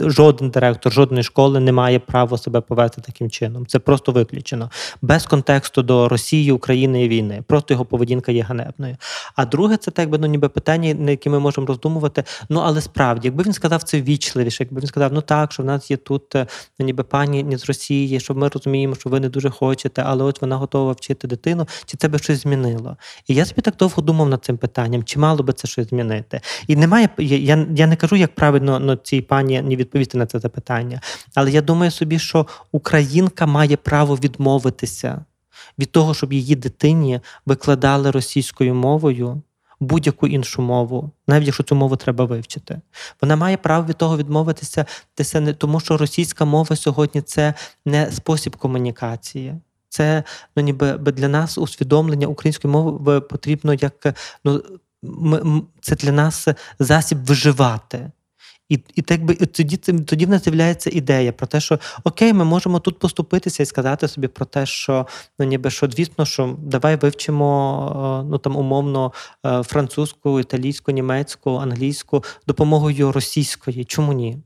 жоден 0.00 0.50
директор 0.50 0.92
жодної 0.92 1.22
школи 1.22 1.60
не 1.60 1.72
має 1.72 1.98
права 1.98 2.38
себе 2.38 2.60
повести 2.60 3.00
таким 3.00 3.30
чином. 3.30 3.66
Це 3.66 3.78
просто 3.78 4.12
виключено 4.12 4.70
без 5.02 5.26
контексту 5.26 5.82
до 5.82 6.08
Росії, 6.08 6.52
України 6.52 7.04
і 7.04 7.08
війни. 7.08 7.42
Просто 7.46 7.74
його 7.74 7.84
поведінка 7.84 8.32
є 8.32 8.42
ганебною. 8.42 8.96
А 9.36 9.44
друге, 9.44 9.76
це 9.76 9.90
так 9.90 10.10
би 10.10 10.18
ну 10.18 10.26
ніби 10.26 10.48
питання, 10.48 10.94
на 10.94 11.10
які 11.10 11.30
ми 11.30 11.38
можемо 11.38 11.66
роздумувати. 11.66 12.24
Ну 12.48 12.60
але 12.60 12.80
справді, 12.80 13.28
якби 13.28 13.44
він 13.44 13.52
сказав 13.52 13.82
це 13.82 14.00
ввічливіше, 14.00 14.64
якби 14.64 14.80
він 14.80 14.86
сказав, 14.86 15.12
ну 15.12 15.20
так, 15.20 15.52
що 15.52 15.62
в 15.62 15.66
нас 15.66 15.90
є 15.90 15.96
тут 15.96 16.34
е, 16.34 16.46
ну, 16.78 16.86
ніби 16.86 17.02
пані 17.02 17.56
з 17.56 17.64
Росії, 17.64 18.20
що 18.20 18.34
ми 18.34 18.48
розуміємо, 18.48 18.94
що 18.94 19.10
ви 19.10 19.20
не 19.20 19.28
дуже 19.28 19.50
хочете, 19.50 20.02
але 20.06 20.24
от 20.24 20.40
вона 20.40 20.56
готова 20.56 20.92
вчити 20.92 21.26
дитину, 21.26 21.66
чи 21.86 21.96
це 21.96 22.08
би 22.08 22.18
щось 22.18 22.42
змінило? 22.42 22.96
І 23.28 23.34
я 23.34 23.44
собі 23.44 23.62
так 23.62 23.76
довго 23.76 24.02
думав 24.02 24.28
над 24.28 24.44
цим 24.44 24.56
питанням, 24.56 25.04
чи 25.04 25.18
мало 25.18 25.42
би 25.42 25.52
це 25.52 25.68
щось 25.68 25.88
змінити? 25.88 26.40
І 26.66 26.76
немає 26.76 27.08
я, 27.18 27.66
я 27.74 27.86
не 27.86 27.96
кажу, 28.02 28.16
як 28.16 28.34
правильно 28.34 28.80
ну, 28.80 28.96
цій 28.96 29.20
пані 29.20 29.62
не 29.62 29.76
відповісти 29.76 30.18
на 30.18 30.26
це 30.26 30.38
запитання. 30.38 31.00
Але 31.34 31.50
я 31.50 31.62
думаю 31.62 31.90
собі, 31.90 32.18
що 32.18 32.46
українка 32.72 33.46
має 33.46 33.76
право 33.76 34.16
відмовитися. 34.16 35.24
від 35.78 35.92
того, 35.92 36.14
щоб 36.14 36.32
її 36.32 36.56
дитині 36.56 37.20
викладали 37.46 38.10
російською 38.10 38.74
мовою 38.74 39.42
будь-яку 39.80 40.26
іншу 40.26 40.62
мову, 40.62 41.10
навіть 41.26 41.46
якщо 41.46 41.62
цю 41.62 41.74
мову 41.74 41.96
треба 41.96 42.24
вивчити. 42.24 42.80
Вона 43.22 43.36
має 43.36 43.56
право 43.56 43.86
від 43.86 43.96
того 43.96 44.16
відмовитися, 44.16 44.86
тому, 45.58 45.80
що 45.80 45.96
російська 45.96 46.44
мова 46.44 46.76
сьогодні 46.76 47.22
це 47.22 47.54
не 47.84 48.12
спосіб 48.12 48.56
комунікації. 48.56 49.54
Це 49.88 50.24
ну, 50.56 50.62
ніби 50.62 50.92
для 50.98 51.28
нас 51.28 51.58
усвідомлення 51.58 52.26
української 52.26 52.72
мови 52.72 53.20
потрібно 53.20 53.74
як 53.74 54.14
ну, 54.44 54.52
ми, 54.52 54.62
це 55.80 55.96
для 55.96 56.12
нас 56.12 56.48
засіб 56.78 57.24
виживати. 57.24 58.10
І 58.68 58.80
і, 58.94 59.02
так 59.02 59.24
би, 59.24 59.36
і 59.40 59.46
тоді 59.46 59.76
тоді 59.76 60.26
в 60.26 60.28
нас 60.28 60.44
з'являється 60.44 60.90
ідея 60.92 61.32
про 61.32 61.46
те, 61.46 61.60
що 61.60 61.78
окей, 62.04 62.32
ми 62.32 62.44
можемо 62.44 62.78
тут 62.78 62.98
поступитися 62.98 63.62
і 63.62 63.66
сказати 63.66 64.08
собі 64.08 64.28
про 64.28 64.46
те, 64.46 64.66
що 64.66 65.06
ну 65.38 65.46
ніби 65.46 65.70
що 65.70 65.88
звісно, 65.90 66.24
що 66.24 66.56
давай 66.62 66.96
вивчимо 66.96 68.26
ну 68.30 68.38
там 68.38 68.56
умовно 68.56 69.12
е, 69.46 69.62
французьку, 69.62 70.40
італійську, 70.40 70.92
німецьку, 70.92 71.50
англійську 71.50 72.24
допомогою 72.46 73.12
російської. 73.12 73.84
Чому 73.84 74.12
ні? 74.12 74.38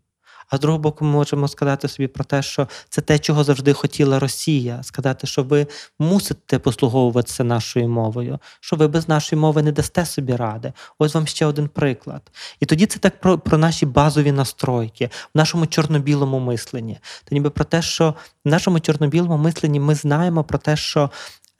А 0.48 0.56
з 0.56 0.60
другого 0.60 0.82
боку, 0.82 1.04
ми 1.04 1.10
можемо 1.10 1.48
сказати 1.48 1.88
собі 1.88 2.06
про 2.06 2.24
те, 2.24 2.42
що 2.42 2.68
це 2.88 3.00
те, 3.00 3.18
чого 3.18 3.44
завжди 3.44 3.72
хотіла 3.72 4.18
Росія. 4.18 4.82
Сказати, 4.82 5.26
що 5.26 5.42
ви 5.42 5.66
мусите 5.98 6.58
послуговуватися 6.58 7.44
нашою 7.44 7.88
мовою, 7.88 8.38
що 8.60 8.76
ви 8.76 8.88
без 8.88 9.08
нашої 9.08 9.40
мови 9.40 9.62
не 9.62 9.72
дасте 9.72 10.06
собі 10.06 10.36
ради. 10.36 10.72
Ось 10.98 11.14
вам 11.14 11.26
ще 11.26 11.46
один 11.46 11.68
приклад. 11.68 12.22
І 12.60 12.66
тоді 12.66 12.86
це 12.86 12.98
так 12.98 13.20
про 13.20 13.38
про 13.38 13.58
наші 13.58 13.86
базові 13.86 14.32
настройки 14.32 15.10
в 15.34 15.38
нашому 15.38 15.66
чорно-білому 15.66 16.38
мисленні. 16.38 16.98
Та 17.24 17.34
ніби 17.34 17.50
про 17.50 17.64
те, 17.64 17.82
що 17.82 18.14
в 18.44 18.48
нашому 18.48 18.80
чорно-білому 18.80 19.36
мисленні 19.36 19.80
ми 19.80 19.94
знаємо 19.94 20.44
про 20.44 20.58
те, 20.58 20.76
що 20.76 21.10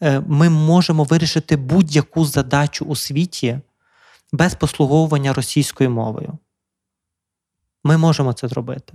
е, 0.03 0.23
ми 0.27 0.51
можемо 0.51 1.05
вирішити 1.05 1.57
будь-яку 1.57 2.25
задачу 2.25 2.85
у 2.85 2.97
світі 2.97 3.61
без 4.33 4.55
послуговування 4.55 5.33
російською 5.33 5.91
мовою. 5.91 6.39
Ми 7.87 7.97
можемо 7.97 8.33
це 8.33 8.49
зробити. 8.49 8.93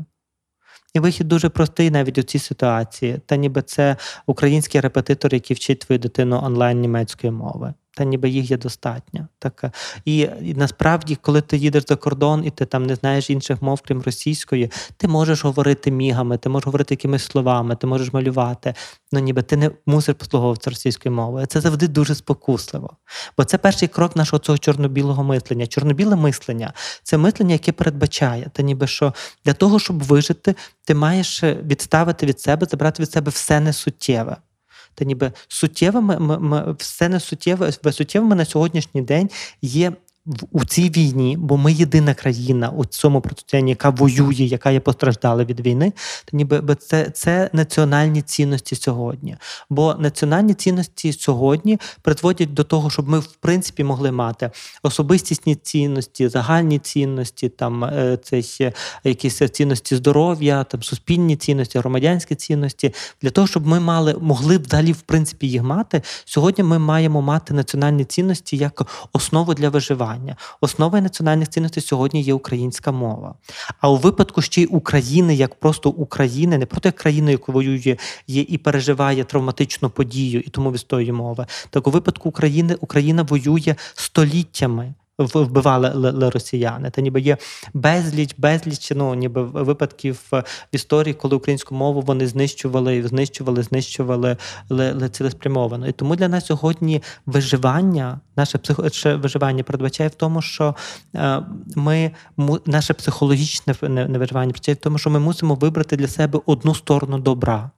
І 0.93 0.99
вихід 0.99 1.27
дуже 1.27 1.49
простий 1.49 1.91
навіть 1.91 2.17
у 2.17 2.23
цій 2.23 2.39
ситуації. 2.39 3.19
Та 3.25 3.35
ніби 3.35 3.61
це 3.61 3.95
український 4.25 4.81
репетитор, 4.81 5.33
який 5.33 5.55
вчить 5.55 5.79
твою 5.79 5.99
дитину 5.99 6.41
онлайн 6.43 6.79
німецької 6.79 7.31
мови 7.31 7.73
та 7.93 8.03
ніби 8.03 8.29
їх 8.29 8.51
є 8.51 8.57
достатньо. 8.57 9.27
Так? 9.39 9.65
І, 10.05 10.17
і 10.19 10.53
насправді, 10.53 11.15
коли 11.15 11.41
ти 11.41 11.57
їдеш 11.57 11.83
за 11.87 11.95
кордон 11.95 12.45
і 12.45 12.49
ти 12.49 12.65
там 12.65 12.85
не 12.85 12.95
знаєш 12.95 13.29
інших 13.29 13.61
мов, 13.61 13.81
крім 13.81 14.01
російської, 14.01 14.71
ти 14.97 15.07
можеш 15.07 15.43
говорити 15.43 15.91
мігами, 15.91 16.37
ти 16.37 16.49
можеш 16.49 16.65
говорити 16.65 16.93
якимись 16.93 17.23
словами, 17.23 17.75
ти 17.75 17.87
можеш 17.87 18.13
малювати. 18.13 18.73
Ну 19.11 19.19
ніби 19.19 19.41
ти 19.41 19.57
не 19.57 19.71
мусиш 19.85 20.15
послуговуватися 20.15 20.69
російською 20.69 21.15
мовою. 21.15 21.45
Це 21.45 21.61
завжди 21.61 21.87
дуже 21.87 22.15
спокусливо. 22.15 22.97
Бо 23.37 23.43
це 23.43 23.57
перший 23.57 23.87
крок 23.87 24.15
нашого 24.15 24.39
цього 24.39 24.57
чорно-білого 24.57 25.23
мислення. 25.23 25.67
Чорно-біле 25.67 26.15
мислення 26.15 26.73
це 27.03 27.17
мислення, 27.17 27.53
яке 27.53 27.71
передбачає, 27.71 28.51
та 28.53 28.63
ніби 28.63 28.87
що 28.87 29.13
для 29.45 29.53
того, 29.53 29.79
щоб 29.79 30.03
вижити, 30.03 30.55
ти 30.85 30.95
маєш 30.95 31.43
відставити 31.43 32.25
від 32.25 32.39
себе, 32.39 32.67
забрати 32.71 33.03
від 33.03 33.11
себе 33.11 33.31
все 33.31 33.59
несуттєве 33.59 34.37
та 34.95 35.05
ніби 35.05 35.31
суттєвими 35.47 36.19
ми, 36.19 36.39
ми, 36.39 36.75
все 36.79 37.09
не 37.09 37.19
суттєве, 37.19 37.71
суттєвими 37.71 38.35
на 38.35 38.45
сьогоднішній 38.45 39.01
день 39.01 39.29
є 39.61 39.93
у 40.51 40.65
цій 40.65 40.89
війні, 40.89 41.37
бо 41.39 41.57
ми 41.57 41.73
єдина 41.73 42.13
країна 42.13 42.69
у 42.69 42.85
цьому 42.85 43.21
протистоянні, 43.21 43.69
яка 43.69 43.89
воює, 43.89 44.43
яка 44.43 44.71
є 44.71 44.79
постраждала 44.79 45.43
від 45.43 45.59
війни, 45.59 45.93
то 46.25 46.37
ніби 46.37 46.75
це 46.75 47.09
це 47.09 47.49
національні 47.53 48.21
цінності 48.21 48.75
сьогодні. 48.75 49.37
Бо 49.69 49.95
національні 49.99 50.53
цінності 50.53 51.13
сьогодні 51.13 51.79
призводять 52.01 52.53
до 52.53 52.63
того, 52.63 52.89
щоб 52.89 53.09
ми 53.09 53.19
в 53.19 53.35
принципі 53.35 53.83
могли 53.83 54.11
мати 54.11 54.51
особистісні 54.83 55.55
цінності, 55.55 56.27
загальні 56.27 56.79
цінності, 56.79 57.49
там 57.49 57.83
е, 57.83 58.17
це 58.23 58.41
якісь 59.03 59.41
цінності 59.51 59.95
здоров'я, 59.95 60.63
там 60.63 60.83
суспільні 60.83 61.35
цінності, 61.35 61.79
громадянські 61.79 62.35
цінності. 62.35 62.93
Для 63.21 63.29
того, 63.29 63.47
щоб 63.47 63.67
ми 63.67 63.79
мали 63.79 64.15
могли 64.21 64.57
взагалі 64.57 64.91
в 64.91 65.01
принципі 65.01 65.47
їх 65.47 65.63
мати. 65.63 66.01
Сьогодні 66.25 66.63
ми 66.63 66.79
маємо 66.79 67.21
мати 67.21 67.53
національні 67.53 68.05
цінності 68.05 68.57
як 68.57 68.87
основу 69.13 69.53
для 69.53 69.69
виживання 69.69 70.10
виховання. 70.11 70.35
Основою 70.61 71.03
національних 71.03 71.49
цінностей 71.49 71.83
сьогодні 71.83 72.21
є 72.21 72.33
українська 72.33 72.91
мова. 72.91 73.35
А 73.79 73.89
у 73.89 73.97
випадку 73.97 74.41
ще 74.41 74.61
й 74.61 74.67
України, 74.71 75.35
як 75.35 75.55
просто 75.55 75.89
України, 75.89 76.57
не 76.57 76.65
проти 76.65 76.91
країни, 76.91 77.31
яку 77.31 77.51
воює 77.51 77.97
є 78.27 78.41
і 78.47 78.57
переживає 78.57 79.23
травматичну 79.23 79.89
подію, 79.89 80.41
і 80.41 80.49
тому 80.49 80.71
відстоює 80.71 81.11
мови. 81.11 81.45
Так 81.69 81.87
у 81.87 81.91
випадку 81.91 82.29
України 82.29 82.75
Україна 82.81 83.23
воює 83.23 83.75
століттями 83.95 84.93
вбивали 85.19 86.29
росіяни. 86.29 86.89
Та 86.89 87.01
ніби 87.01 87.21
є 87.21 87.37
безліч, 87.73 88.35
безліч 88.37 88.91
ну, 88.95 89.15
ніби 89.15 89.43
випадків 89.43 90.19
в 90.31 90.43
історії, 90.71 91.13
коли 91.13 91.35
українську 91.35 91.75
мову 91.75 92.01
вони 92.01 92.27
знищували, 92.27 93.07
знищували, 93.07 93.63
знищували 93.63 94.37
цілеспрямовано. 95.11 95.87
І 95.87 95.91
тому 95.91 96.15
для 96.15 96.27
нас 96.27 96.45
сьогодні 96.45 97.03
виживання, 97.25 98.19
наше 98.35 98.57
психо 98.57 98.87
виживання 99.05 99.63
передбачає 99.63 100.09
в 100.09 100.15
тому, 100.15 100.41
що 100.41 100.75
е, 101.15 101.43
ми 101.75 102.11
наше 102.65 102.93
психологічне 102.93 103.75
не 103.81 104.17
виживання 104.17 104.51
передбачає 104.51 104.75
в 104.75 104.83
тому, 104.83 104.97
що 104.97 105.09
ми 105.09 105.19
мусимо 105.19 105.55
вибрати 105.55 105.95
для 105.95 106.07
себе 106.07 106.39
одну 106.45 106.75
сторону 106.75 107.17
добра. 107.17 107.71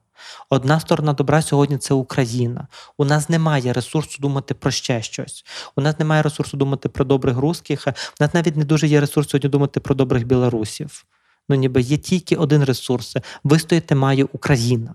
Одна 0.50 0.80
сторона 0.80 1.12
добра 1.12 1.42
сьогодні 1.42 1.78
це 1.78 1.94
Україна. 1.94 2.68
У 2.98 3.04
нас 3.04 3.28
немає 3.28 3.72
ресурсу 3.72 4.18
думати 4.20 4.54
про 4.54 4.70
ще 4.70 5.02
щось. 5.02 5.44
У 5.76 5.80
нас 5.80 5.98
немає 5.98 6.22
ресурсу 6.22 6.56
думати 6.56 6.88
про 6.88 7.04
добрих 7.04 7.36
русських. 7.36 7.84
У 7.88 8.24
нас 8.24 8.34
навіть 8.34 8.56
не 8.56 8.64
дуже 8.64 8.86
є 8.86 9.00
ресурс 9.00 9.28
сьогодні 9.28 9.50
думати 9.50 9.80
про 9.80 9.94
добрих 9.94 10.26
білорусів. 10.26 11.04
Ну, 11.48 11.56
ніби 11.56 11.80
є 11.80 11.96
тільки 11.96 12.36
один 12.36 12.64
ресурс: 12.64 13.16
вистояти 13.44 13.94
має 13.94 14.24
Україна. 14.24 14.94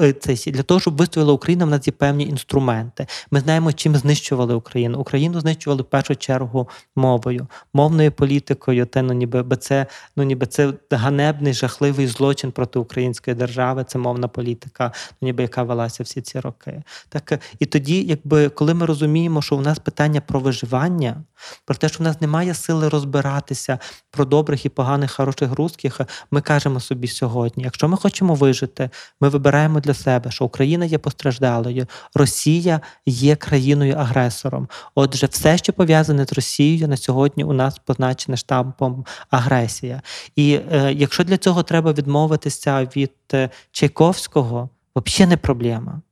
Е, 0.00 0.34
для 0.46 0.62
того, 0.62 0.80
щоб 0.80 0.96
вистояла 0.96 1.32
Україна, 1.32 1.64
в 1.64 1.68
нас 1.68 1.86
є 1.86 1.92
певні 1.92 2.24
інструменти. 2.24 3.06
Ми 3.30 3.40
знаємо, 3.40 3.72
чим 3.72 3.96
знищували 3.96 4.54
Україну. 4.54 4.98
Україну 4.98 5.40
знищували 5.40 5.82
в 5.82 5.84
першу 5.84 6.16
чергу 6.16 6.68
мовою, 6.96 7.46
мовною 7.74 8.12
політикою. 8.12 8.86
Те, 8.86 9.02
ну 9.02 9.12
ніби 9.12 9.56
це 9.56 9.86
ну 10.16 10.22
ніби 10.22 10.46
це 10.46 10.72
ганебний, 10.90 11.52
жахливий 11.52 12.06
злочин 12.06 12.52
проти 12.52 12.78
української 12.78 13.36
держави. 13.36 13.84
Це 13.88 13.98
мовна 13.98 14.28
політика, 14.28 14.92
ну 15.20 15.26
ніби 15.26 15.42
яка 15.42 15.62
велася 15.62 16.02
всі 16.02 16.20
ці 16.20 16.40
роки. 16.40 16.82
Так 17.08 17.40
і 17.58 17.66
тоді, 17.66 18.02
якби 18.02 18.48
коли 18.48 18.74
ми 18.74 18.86
розуміємо, 18.86 19.42
що 19.42 19.56
у 19.56 19.60
нас 19.60 19.78
питання 19.78 20.20
про 20.20 20.40
виживання, 20.40 21.22
про 21.64 21.76
те, 21.76 21.88
що 21.88 21.98
в 21.98 22.02
нас 22.02 22.20
немає 22.20 22.54
сили 22.54 22.88
розбиратися 22.88 23.78
про 24.10 24.24
добрих 24.24 24.66
і 24.66 24.68
поганих, 24.68 25.12
хороших 25.12 25.52
русських, 25.52 26.00
ми 26.30 26.40
кажемо 26.40 26.80
собі 26.80 27.08
сьогодні: 27.08 27.64
якщо 27.64 27.88
ми 27.88 27.96
хочемо 27.96 28.34
вижити, 28.34 28.90
ми 29.20 29.28
вибираємо 29.28 29.65
вибираємо 29.66 29.80
для 29.80 29.94
себе, 29.94 30.30
що 30.30 30.44
Україна 30.44 30.84
є 30.84 30.98
постраждалою, 30.98 31.86
Росія 32.14 32.80
є 33.06 33.36
країною-агресором. 33.36 34.68
Отже, 34.94 35.26
все, 35.26 35.58
що 35.58 35.72
пов'язане 35.72 36.24
з 36.24 36.32
Росією, 36.32 36.88
на 36.88 36.96
сьогодні 36.96 37.44
у 37.44 37.52
нас 37.52 37.78
позначене 37.78 38.36
штампом 38.36 39.04
агресія. 39.30 40.02
І 40.36 40.60
е, 40.72 40.92
якщо 40.92 41.24
для 41.24 41.36
цього 41.36 41.62
треба 41.62 41.92
відмовитися 41.92 42.88
від 42.96 43.12
е, 43.34 43.50
Чайковського, 43.72 44.68
взагалі 44.96 45.30
не 45.30 45.36
проблема. 45.36 46.02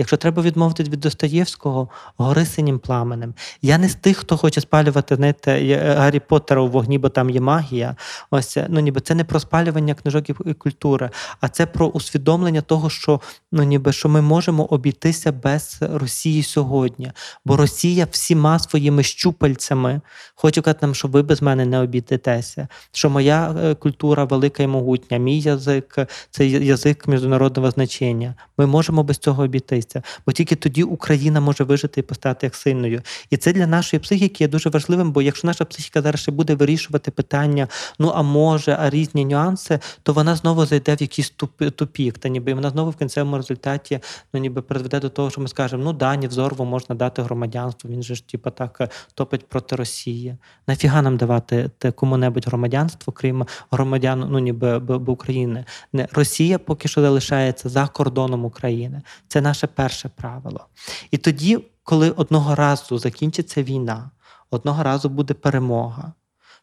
Якщо 0.00 0.16
треба 0.16 0.42
відмовитись 0.42 0.88
від 0.88 1.00
Достоєвського, 1.00 1.88
гори 2.16 2.46
синім 2.46 2.78
пламенем. 2.78 3.34
Я 3.62 3.78
не 3.78 3.88
з 3.88 3.94
тих, 3.94 4.16
хто 4.16 4.36
хоче 4.36 4.60
спалювати 4.60 5.16
знаєте, 5.16 5.52
е, 5.52 5.94
Гаррі 5.94 6.20
Поттера 6.20 6.60
у 6.60 6.68
вогні, 6.68 6.98
бо 6.98 7.08
там 7.08 7.30
є 7.30 7.40
магія. 7.40 7.96
Ось 8.30 8.58
ну 8.68 8.80
ніби 8.80 9.00
це 9.00 9.14
не 9.14 9.24
про 9.24 9.40
спалювання 9.40 9.94
книжок 9.94 10.30
і 10.30 10.54
культури, 10.54 11.10
а 11.40 11.48
це 11.48 11.66
про 11.66 11.86
усвідомлення 11.86 12.60
того, 12.60 12.90
що 12.90 13.20
ну 13.52 13.62
ніби 13.62 13.92
що 13.92 14.08
ми 14.08 14.20
можемо 14.20 14.64
обійтися 14.64 15.32
без 15.32 15.78
Росії 15.80 16.42
сьогодні. 16.42 17.12
Бо 17.44 17.56
Росія 17.56 18.06
всіма 18.10 18.58
своїми 18.58 19.02
щупальцями 19.02 20.00
хоче 20.34 20.62
казати 20.62 20.78
нам, 20.82 20.94
що 20.94 21.08
ви 21.08 21.22
без 21.22 21.42
мене 21.42 21.66
не 21.66 21.80
обійдетеся. 21.80 22.68
Що 22.92 23.10
моя 23.10 23.54
е, 23.64 23.74
культура 23.74 24.24
велика 24.24 24.62
і 24.62 24.66
могутня, 24.66 25.18
мій 25.18 25.40
язик 25.40 25.98
це 26.30 26.46
язик 26.46 27.08
міжнародного 27.08 27.70
значення. 27.70 28.34
Ми 28.58 28.66
можемо 28.66 29.02
без 29.02 29.18
цього 29.18 29.42
обійтися 29.42 29.89
місця, 29.94 30.02
бо 30.26 30.32
тільки 30.32 30.56
тоді 30.56 30.82
Україна 30.82 31.40
може 31.40 31.64
вижити 31.64 32.00
і 32.00 32.02
постати 32.02 32.46
як 32.46 32.54
сильною. 32.54 33.02
І 33.30 33.36
це 33.36 33.52
для 33.52 33.66
нашої 33.66 34.00
психіки 34.00 34.44
є 34.44 34.48
дуже 34.48 34.70
важливим, 34.70 35.12
бо 35.12 35.22
якщо 35.22 35.46
наша 35.46 35.64
психіка 35.64 36.02
зараз 36.02 36.20
ще 36.20 36.32
буде 36.32 36.54
вирішувати 36.54 37.10
питання, 37.10 37.68
ну 37.98 38.12
а 38.14 38.22
може, 38.22 38.76
а 38.80 38.90
різні 38.90 39.24
нюанси, 39.24 39.80
то 40.02 40.12
вона 40.12 40.36
знову 40.36 40.66
зайде 40.66 40.94
в 40.94 41.02
якийсь 41.02 41.30
тупік, 41.76 42.18
та 42.18 42.28
ніби 42.28 42.54
вона 42.54 42.70
знову 42.70 42.90
в 42.90 42.96
кінцевому 42.96 43.36
результаті 43.36 44.00
ну 44.32 44.40
ніби 44.40 44.62
призведе 44.62 45.00
до 45.00 45.08
того, 45.08 45.30
що 45.30 45.40
ми 45.40 45.48
скажемо, 45.48 45.84
ну 45.84 45.92
да, 45.92 46.16
Невзорову 46.16 46.64
можна 46.64 46.94
дати 46.94 47.22
громадянство, 47.22 47.90
він 47.90 48.02
же 48.02 48.14
ж 48.14 48.28
типу, 48.28 48.50
так 48.50 48.78
е, 48.80 48.88
топить 49.14 49.48
проти 49.48 49.76
Росії. 49.76 50.36
Нафіга 50.66 51.02
нам 51.02 51.16
давати 51.16 51.70
кому-небудь 51.94 52.46
громадянство, 52.46 53.12
крім 53.12 53.46
громадян, 53.70 54.26
ну 54.30 54.38
ніби 54.38 54.78
б, 54.78 54.98
б 54.98 55.08
України. 55.08 55.64
Не 55.92 56.08
Росія 56.12 56.58
поки 56.58 56.88
що 56.88 57.00
залишається 57.00 57.68
за 57.68 57.86
кордоном 57.86 58.44
України. 58.44 59.02
Це 59.28 59.40
наше 59.40 59.66
перше 59.80 60.08
правило. 60.08 60.66
І 61.10 61.16
тоді, 61.16 61.64
коли 61.82 62.10
одного 62.10 62.54
разу 62.54 62.98
закінчиться 62.98 63.62
війна, 63.62 64.10
одного 64.50 64.82
разу 64.82 65.08
буде 65.08 65.34
перемога. 65.34 66.12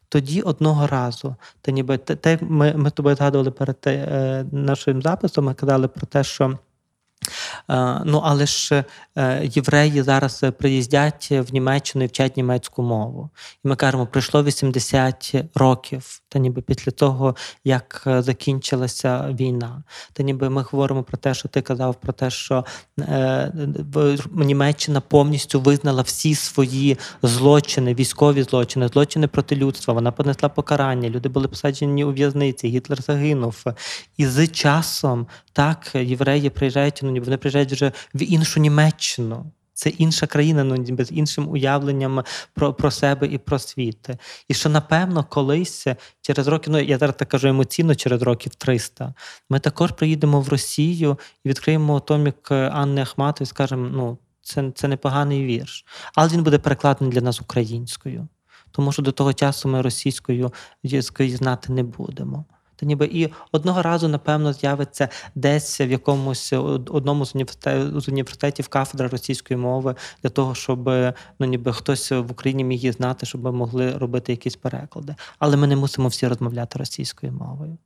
Тоді 0.08 0.42
одного 0.42 0.86
разу, 0.86 1.36
та 1.60 1.72
ніби 1.72 1.98
те, 1.98 2.38
ми, 2.42 2.74
ми 2.76 2.90
з 2.90 2.92
тобою 2.92 3.16
згадували 3.16 3.50
перед 3.50 3.80
те, 3.80 3.94
е, 3.94 4.44
нашим 4.52 5.02
записом, 5.02 5.44
ми 5.44 5.54
казали 5.54 5.88
про 5.88 6.06
те, 6.06 6.24
що 6.24 6.58
ну, 8.04 8.22
але 8.24 8.46
ж 8.46 8.84
е, 9.16 9.48
євреї 9.52 10.02
зараз 10.02 10.44
приїздять 10.58 11.28
в 11.30 11.52
Німеччину 11.52 12.04
і 12.04 12.06
вчать 12.06 12.36
німецьку 12.36 12.82
мову. 12.82 13.30
І 13.64 13.68
ми 13.68 13.76
кажемо, 13.76 14.06
пройшло 14.06 14.44
80 14.44 15.34
років, 15.54 16.20
та 16.28 16.38
ніби 16.38 16.62
після 16.62 16.92
того, 16.92 17.36
як 17.64 18.02
закінчилася 18.04 19.36
війна. 19.40 19.82
Та 20.12 20.22
ніби 20.22 20.50
ми 20.50 20.62
говоримо 20.62 21.02
про 21.02 21.18
те, 21.18 21.34
що 21.34 21.48
ти 21.48 21.62
казав, 21.62 21.94
про 21.94 22.12
те, 22.12 22.30
що 22.30 22.64
е, 22.98 23.52
Німеччина 24.32 25.00
повністю 25.00 25.60
визнала 25.60 26.02
всі 26.02 26.34
свої 26.34 26.98
злочини, 27.22 27.94
військові 27.94 28.42
злочини, 28.42 28.88
злочини 28.88 29.26
проти 29.26 29.56
людства. 29.56 29.94
Вона 29.94 30.12
понесла 30.12 30.48
покарання, 30.48 31.08
люди 31.08 31.28
були 31.28 31.48
посаджені 31.48 32.04
у 32.04 32.12
в'язниці, 32.12 32.68
Гітлер 32.68 33.02
загинув. 33.02 33.64
І 34.16 34.26
з 34.26 34.46
часом 34.46 35.26
так 35.52 35.94
євреї 35.94 36.50
приїжджають 36.50 37.02
ну, 37.20 37.24
вони 37.24 37.36
приїжджають 37.36 37.72
вже 37.72 37.92
в 38.14 38.22
іншу 38.22 38.60
Німеччину. 38.60 39.52
Це 39.78 39.88
інша 39.88 40.26
країна, 40.26 40.64
ну 40.64 40.76
ніби 40.76 41.04
з 41.04 41.12
іншим 41.12 41.48
уявленням 41.48 42.24
про 42.54 42.74
про 42.74 42.90
себе 42.90 43.26
і 43.26 43.38
про 43.38 43.58
світ. 43.58 44.08
І 44.48 44.54
що, 44.54 44.68
напевно, 44.68 45.24
колись 45.24 45.86
через 46.20 46.46
роки, 46.46 46.70
ну 46.70 46.78
я 46.78 46.98
зараз 46.98 47.16
так 47.18 47.28
кажу 47.28 47.48
емоційно, 47.48 47.94
через 47.94 48.22
років 48.22 48.54
300, 48.54 49.14
ми 49.50 49.58
також 49.58 49.92
приїдемо 49.92 50.40
в 50.40 50.48
Росію 50.48 51.18
і 51.44 51.48
відкриємо 51.48 52.00
томік 52.00 52.52
Анни 52.52 53.00
Ахматової 53.00 53.44
і 53.44 53.46
скажемо, 53.46 53.88
ну, 53.88 54.18
це 54.42 54.72
це 54.74 54.88
непоганий 54.88 55.44
вірш. 55.44 55.84
Але 56.14 56.28
він 56.28 56.42
буде 56.42 56.58
перекладений 56.58 57.12
для 57.12 57.20
нас 57.20 57.40
українською. 57.40 58.28
Тому 58.70 58.92
що 58.92 59.02
до 59.02 59.12
того 59.12 59.32
часу 59.32 59.68
ми 59.68 59.82
російською 59.82 60.50
знати 61.20 61.72
не 61.72 61.82
будемо. 61.82 62.44
То 62.80 62.86
ніби 62.86 63.06
і 63.06 63.28
одного 63.52 63.82
разу, 63.82 64.08
напевно, 64.08 64.52
з'явиться 64.52 65.08
десь 65.34 65.80
в 65.80 65.90
якомусь 65.90 66.52
одному 66.52 67.26
з 67.26 67.34
університетів, 67.34 68.00
з 68.00 68.08
університетів 68.08 68.68
кафедра 68.68 69.08
російської 69.08 69.60
мови 69.60 69.94
для 70.22 70.30
того, 70.30 70.54
щоб 70.54 70.90
ну 71.38 71.46
ніби 71.46 71.72
хтось 71.72 72.10
в 72.10 72.30
Україні 72.30 72.64
міг 72.64 72.78
її 72.78 72.92
знати, 72.92 73.26
щоб 73.26 73.42
ми 73.42 73.52
могли 73.52 73.90
робити 73.90 74.32
якісь 74.32 74.56
переклади. 74.56 75.14
Але 75.38 75.56
ми 75.56 75.66
не 75.66 75.76
мусимо 75.76 76.08
всі 76.08 76.28
розмовляти 76.28 76.78
російською 76.78 77.32
мовою. 77.32 77.78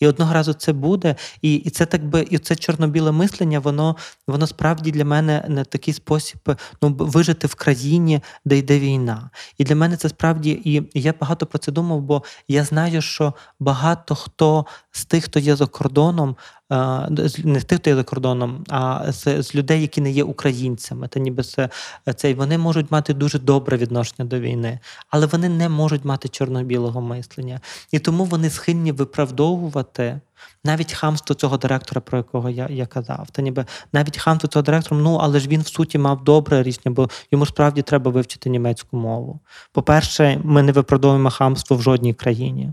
І 0.00 0.06
одного 0.06 0.34
разу 0.34 0.52
це 0.52 0.72
буде, 0.72 1.14
і 1.42 1.54
і 1.54 1.70
це 1.70 1.86
так 1.86 2.04
би, 2.04 2.26
і 2.30 2.38
це 2.38 2.56
чорно-біле 2.56 3.12
мислення, 3.12 3.60
воно 3.60 3.96
воно 4.26 4.46
справді 4.46 4.90
для 4.90 5.04
мене 5.04 5.44
не 5.48 5.64
такий 5.64 5.94
спосіб 5.94 6.38
ну, 6.82 6.96
вижити 6.98 7.46
в 7.46 7.54
країні, 7.54 8.20
де 8.44 8.58
йде 8.58 8.78
війна. 8.78 9.30
І 9.58 9.64
для 9.64 9.76
мене 9.76 9.96
це 9.96 10.08
справді, 10.08 10.50
і 10.64 11.00
я 11.00 11.14
багато 11.20 11.46
про 11.46 11.58
це 11.58 11.72
думав, 11.72 12.00
бо 12.00 12.22
я 12.48 12.64
знаю, 12.64 13.02
що 13.02 13.34
багато 13.60 14.14
хто 14.14 14.66
з 14.90 15.04
тих, 15.04 15.24
хто 15.24 15.38
є 15.38 15.56
за 15.56 15.66
кордоном, 15.66 16.36
не 16.70 17.60
з 17.60 17.64
тих, 17.64 17.78
хто 17.78 17.90
є 17.90 17.96
за 17.96 18.02
кордоном, 18.02 18.64
а 18.68 19.12
з, 19.12 19.42
з 19.42 19.54
людей, 19.54 19.80
які 19.80 20.00
не 20.00 20.10
є 20.10 20.24
українцями, 20.24 21.08
та 21.08 21.20
ніби 21.20 21.42
це, 21.42 21.68
це 22.16 22.34
вони 22.34 22.58
можуть 22.58 22.90
мати 22.90 23.14
дуже 23.14 23.38
добре 23.38 23.76
відношення 23.76 24.28
до 24.28 24.40
війни, 24.40 24.78
але 25.10 25.26
вони 25.26 25.48
не 25.48 25.68
можуть 25.68 26.04
мати 26.04 26.28
чорно-білого 26.28 27.00
мислення. 27.00 27.60
І 27.92 27.98
тому 27.98 28.24
вони 28.24 28.50
схильні 28.50 28.92
виправдовувати. 28.92 30.20
Навіть 30.64 30.92
хамство 30.92 31.34
цього 31.34 31.56
директора, 31.56 32.00
про 32.00 32.18
якого 32.18 32.50
я 32.50 32.66
я 32.70 32.86
казав, 32.86 33.28
та 33.32 33.42
ніби 33.42 33.64
навіть 33.92 34.18
хамство 34.18 34.48
цього 34.48 34.62
директора, 34.62 35.00
ну 35.00 35.14
але 35.14 35.40
ж 35.40 35.48
він 35.48 35.60
в 35.60 35.68
суті 35.68 35.98
мав 35.98 36.24
добре 36.24 36.62
рішення, 36.62 36.90
бо 36.94 37.08
йому 37.30 37.46
справді 37.46 37.82
треба 37.82 38.10
вивчити 38.10 38.50
німецьку 38.50 38.96
мову. 38.96 39.40
По-перше, 39.72 40.40
ми 40.44 40.62
не 40.62 40.72
виправдовуємо 40.72 41.30
хамство 41.30 41.76
в 41.76 41.82
жодній 41.82 42.14
країні 42.14 42.72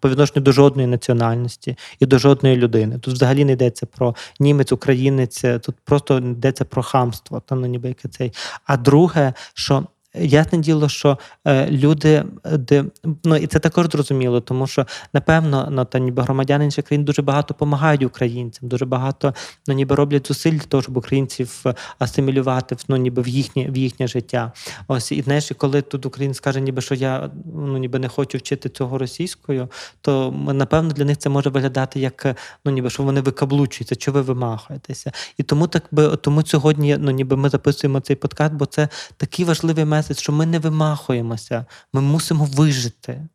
по 0.00 0.08
відношенню 0.08 0.42
до 0.42 0.52
жодної 0.52 0.88
національності 0.88 1.76
і 2.00 2.06
до 2.06 2.18
жодної 2.18 2.56
людини. 2.56 2.98
Тут 2.98 3.14
взагалі 3.14 3.44
не 3.44 3.52
йдеться 3.52 3.86
про 3.86 4.14
німець, 4.40 4.72
українець, 4.72 5.40
тут 5.40 5.74
просто 5.84 6.18
йдеться 6.18 6.64
про 6.64 6.82
хамство, 6.82 7.42
та 7.46 7.54
ну, 7.54 7.66
ніби 7.66 7.88
яке 7.88 8.08
цей. 8.08 8.32
А 8.64 8.76
друге, 8.76 9.32
що 9.54 9.86
Ясне 10.18 10.58
діло, 10.58 10.88
що 10.88 11.18
е, 11.46 11.70
люди, 11.70 12.24
де 12.44 12.84
ну 13.24 13.36
і 13.36 13.46
це 13.46 13.58
також 13.58 13.86
зрозуміло, 13.86 14.40
тому 14.40 14.66
що 14.66 14.86
напевно 15.12 15.68
ну, 15.70 15.84
та 15.84 15.98
ніби 15.98 16.22
громадяни 16.22 16.64
інших 16.64 16.84
країн 16.84 17.04
дуже 17.04 17.22
багато 17.22 17.48
допомагають 17.48 18.02
українцям, 18.02 18.68
дуже 18.68 18.84
багато 18.84 19.34
ну, 19.66 19.74
ніби 19.74 19.94
роблять 19.94 20.28
зусиль 20.28 20.52
для 20.52 20.58
того, 20.58 20.82
щоб 20.82 20.96
українців 20.96 21.64
асимілювати 21.98 22.76
ну, 22.88 22.96
ніби 22.96 23.22
в 23.22 23.28
їхнє 23.28 23.70
в 23.70 23.76
їхнє 23.76 24.06
життя. 24.06 24.52
Ось 24.88 25.12
і 25.12 25.22
знаєш, 25.22 25.52
коли 25.58 25.82
тут 25.82 26.06
українець 26.06 26.40
каже, 26.40 26.60
ніби 26.60 26.82
що 26.82 26.94
я 26.94 27.30
ну 27.54 27.78
ніби 27.78 27.98
не 27.98 28.08
хочу 28.08 28.38
вчити 28.38 28.68
цього 28.68 28.98
російською, 28.98 29.68
то 30.00 30.34
напевно 30.52 30.90
для 30.90 31.04
них 31.04 31.18
це 31.18 31.28
може 31.28 31.50
виглядати 31.50 32.00
як 32.00 32.36
ну 32.64 32.72
ніби 32.72 32.90
що 32.90 33.02
вони 33.02 33.20
викаблучуються, 33.20 33.94
що 33.94 34.12
ви 34.12 34.22
вимахуєтеся. 34.22 35.12
І 35.38 35.42
тому 35.42 35.66
так 35.66 35.84
би 35.90 36.16
тому 36.16 36.42
сьогодні 36.46 36.96
ну 36.98 37.10
ніби 37.10 37.36
ми 37.36 37.48
записуємо 37.48 38.00
цей 38.00 38.16
подкаст, 38.16 38.54
бо 38.54 38.66
це 38.66 38.88
такий 39.16 39.44
важливий 39.44 39.84
меседж, 39.84 40.05
меседж, 40.06 40.22
що 40.22 40.32
ми 40.32 40.46
не 40.46 40.58
вимахуємося, 40.58 41.66
ми 41.92 42.00
мусимо 42.00 42.44
вижити. 42.44 43.28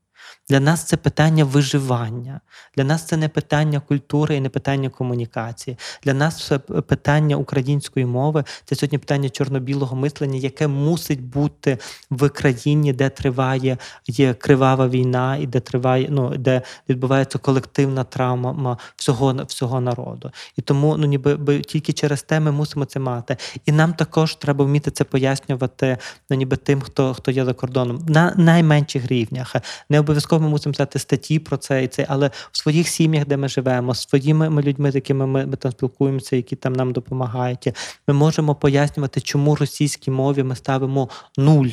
Для 0.50 0.60
нас 0.60 0.84
це 0.84 0.98
питання 0.98 1.46
виживання. 1.46 2.42
Для 2.76 2.84
нас 2.84 3.06
це 3.06 3.18
не 3.18 3.30
питання 3.30 3.80
культури 3.80 4.36
і 4.36 4.42
не 4.42 4.50
питання 4.50 4.90
комунікації. 4.90 5.78
Для 6.04 6.14
нас 6.14 6.48
це 6.48 6.60
питання 6.60 7.36
української 7.36 8.06
мови. 8.06 8.44
Це 8.66 8.76
сьогодні 8.76 8.98
питання 8.98 9.30
чорно-білого 9.30 9.96
мислення, 9.96 10.38
яке 10.40 10.68
мусить 10.68 11.22
бути 11.22 11.78
в 12.10 12.30
країні, 12.30 12.94
де 12.94 13.10
триває 13.10 13.78
є 14.08 14.34
кривава 14.34 14.88
війна, 14.88 15.38
і 15.38 15.48
де 15.48 15.60
триває, 15.60 16.08
ну 16.10 16.38
де 16.38 16.62
відбувається 16.90 17.38
колективна 17.38 18.04
травма 18.04 18.78
всього 18.96 19.34
всього 19.48 19.82
народу. 19.82 20.32
І 20.58 20.62
тому 20.62 20.98
ну 20.98 21.08
ніби 21.08 21.62
тільки 21.62 21.94
через 21.94 22.24
те 22.24 22.40
ми 22.40 22.52
мусимо 22.52 22.86
це 22.86 23.00
мати. 23.00 23.38
І 23.66 23.72
нам 23.72 23.94
також 23.94 24.36
треба 24.36 24.66
вміти 24.66 24.92
це 24.92 25.04
пояснювати 25.04 25.98
ну, 26.30 26.38
ніби 26.38 26.58
тим, 26.58 26.82
хто 26.82 27.14
хто 27.14 27.32
є 27.32 27.46
за 27.46 27.54
кордоном 27.54 28.06
на 28.08 28.34
найменших 28.38 29.08
рівнях. 29.08 29.56
Не 29.90 30.00
обов'язково 30.00 30.41
ми 30.42 30.50
мусимо 30.50 30.74
писати 30.74 31.00
статті 31.00 31.40
про 31.40 31.58
це 31.58 31.84
і 31.84 31.88
це, 31.88 32.06
але 32.10 32.32
в 32.52 32.58
своїх 32.58 32.88
сім'ях, 32.88 33.28
де 33.28 33.38
ми 33.38 33.48
живемо, 33.48 33.96
з 33.96 34.10
своїми 34.10 34.50
ми 34.50 34.62
людьми, 34.62 34.92
з 34.92 34.96
якими 34.96 35.28
ми, 35.28 35.46
ми 35.46 35.56
там 35.56 35.72
спілкуємося, 35.72 36.36
які 36.36 36.56
там 36.56 36.74
нам 36.74 36.94
допомагають, 36.94 37.68
ми 38.08 38.14
можемо 38.14 38.56
пояснювати, 38.56 39.22
чому 39.22 39.56
російській 39.56 40.12
мові 40.12 40.44
ми 40.44 40.56
ставимо 40.56 41.10
нуль. 41.38 41.70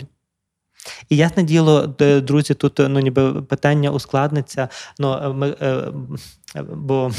І 1.08 1.16
ясне 1.16 1.42
діло, 1.42 1.86
друзі, 2.22 2.54
тут 2.54 2.78
ну 2.78 3.00
ніби 3.00 3.42
питання 3.42 3.90
ускладниться. 3.90 4.68
Ну, 4.98 5.34
ми, 5.34 5.56
е, 5.60 5.92
бо 6.74 7.10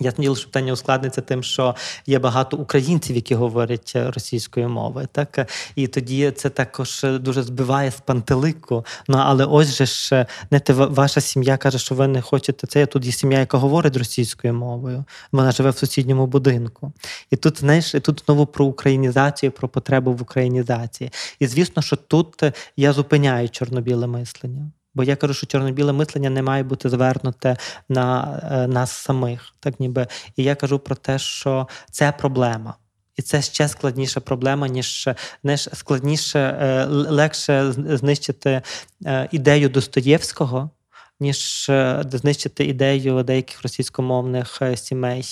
Ясно 0.00 0.22
діло, 0.22 0.36
що 0.36 0.46
питання 0.46 0.72
ускладниться 0.72 1.20
тим, 1.20 1.42
що 1.42 1.74
є 2.06 2.18
багато 2.18 2.56
українців, 2.56 3.16
які 3.16 3.34
говорять 3.34 3.92
російською 3.94 4.68
мовою. 4.68 5.08
Так 5.12 5.50
і 5.74 5.86
тоді 5.86 6.30
це 6.30 6.50
також 6.50 7.06
дуже 7.20 7.42
збиває 7.42 7.90
з 7.90 8.00
пантелику. 8.00 8.84
Ну 9.08 9.18
але 9.20 9.44
ось 9.44 9.76
же 9.76 9.86
ж 9.86 10.26
не 10.50 10.60
те, 10.60 10.72
ваша 10.72 11.20
сім'я 11.20 11.56
каже, 11.56 11.78
що 11.78 11.94
ви 11.94 12.08
не 12.08 12.22
хочете 12.22 12.66
це. 12.66 12.86
Тут 12.86 13.06
є 13.06 13.12
сім'я, 13.12 13.38
яка 13.38 13.58
говорить 13.58 13.96
російською 13.96 14.54
мовою. 14.54 15.04
Вона 15.32 15.52
живе 15.52 15.70
в 15.70 15.78
сусідньому 15.78 16.26
будинку. 16.26 16.92
І 17.30 17.36
тут 17.36 17.60
знаєш, 17.60 17.90
тут 17.90 18.22
знову 18.26 18.46
про 18.46 18.64
українізацію, 18.64 19.52
про 19.52 19.68
потребу 19.68 20.12
в 20.12 20.22
українізації. 20.22 21.10
І 21.40 21.46
звісно, 21.46 21.82
що 21.82 21.96
тут 21.96 22.42
я 22.76 22.92
зупиняю 22.92 23.48
чорно-біле 23.48 24.06
мислення. 24.06 24.70
Бо 24.96 25.04
я 25.04 25.16
кажу, 25.16 25.34
що 25.34 25.46
чорно-біле 25.46 25.92
мислення 25.92 26.30
не 26.30 26.42
має 26.42 26.62
бути 26.62 26.88
звернуте 26.88 27.56
на 27.88 28.40
е, 28.52 28.66
нас 28.66 28.90
самих, 28.90 29.54
так 29.60 29.80
ніби. 29.80 30.06
І 30.36 30.42
я 30.42 30.54
кажу 30.54 30.78
про 30.78 30.94
те, 30.94 31.18
що 31.18 31.68
це 31.90 32.12
проблема. 32.12 32.74
І 33.16 33.22
це 33.22 33.42
ще 33.42 33.68
складніша 33.68 34.20
проблема, 34.20 34.68
ніж 34.68 35.08
не 35.42 35.58
складніше, 35.58 36.38
е, 36.38 36.84
легше 36.84 37.72
знищити 37.72 38.62
е, 39.06 39.28
ідею 39.32 39.68
Достоєвського, 39.68 40.70
ніж 41.20 41.66
е, 41.68 42.04
знищити 42.10 42.64
ідею 42.64 43.22
деяких 43.22 43.62
російськомовних 43.62 44.62
е, 44.62 44.76
сімей, 44.76 45.24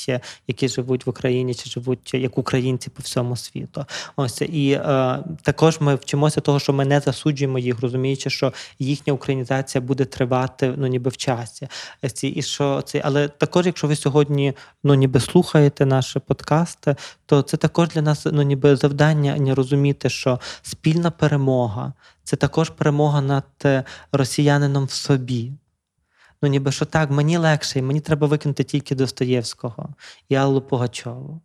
які 0.47 0.68
живуть 0.68 1.07
в 1.07 1.11
Україні 1.11 1.55
чи 1.55 1.70
живуть 1.70 2.14
як 2.14 2.38
українці 2.38 2.90
по 2.90 3.03
всьому 3.03 3.37
світу. 3.37 3.85
Ось 4.16 4.40
і 4.40 4.70
е, 4.70 5.18
також 5.42 5.81
ми 5.81 5.94
вчимося 5.94 6.40
того, 6.40 6.61
що 6.61 6.73
ми 6.73 6.85
не 6.85 7.01
засуджуємо 7.01 7.59
їх, 7.59 7.81
розуміючи, 7.81 8.31
що 8.31 8.53
їхня 8.79 9.12
українізація 9.12 9.83
буде 9.83 10.05
тривати 10.05 10.75
ну 10.77 10.87
ніби 10.87 11.11
в 11.11 11.16
часі. 11.16 11.68
І 12.23 12.42
що 12.42 12.83
це, 12.83 13.01
але 13.05 13.29
також, 13.29 13.66
якщо 13.66 13.87
ви 13.87 13.97
сьогодні 13.97 14.53
ну 14.85 14.94
ніби 14.94 15.20
слухаєте 15.20 15.87
наші 15.87 16.18
подкасти, 16.18 16.97
то 17.27 17.42
це 17.42 17.57
також 17.57 17.88
для 17.88 18.03
нас 18.03 18.27
ну 18.33 18.42
ніби 18.42 18.77
завдання 18.77 19.37
не 19.37 19.55
розуміти, 19.55 20.11
що 20.11 20.40
спільна 20.62 21.11
перемога 21.11 21.92
це 22.25 22.37
також 22.37 22.70
перемога 22.70 23.20
над 23.20 23.44
е, 23.64 23.85
росіянином 24.12 24.85
в 24.85 24.90
собі. 24.90 25.53
Ну, 26.44 26.50
ніби 26.50 26.72
що 26.72 26.85
так, 26.85 27.11
мені 27.11 27.37
легше, 27.37 27.78
і 27.78 27.83
мені 27.83 28.00
треба 28.00 28.26
викинути 28.26 28.64
тільки 28.64 28.94
Достоєвського 28.94 29.88
і 30.28 30.35
Аллу 30.35 30.61
Пугачову. 30.61 31.40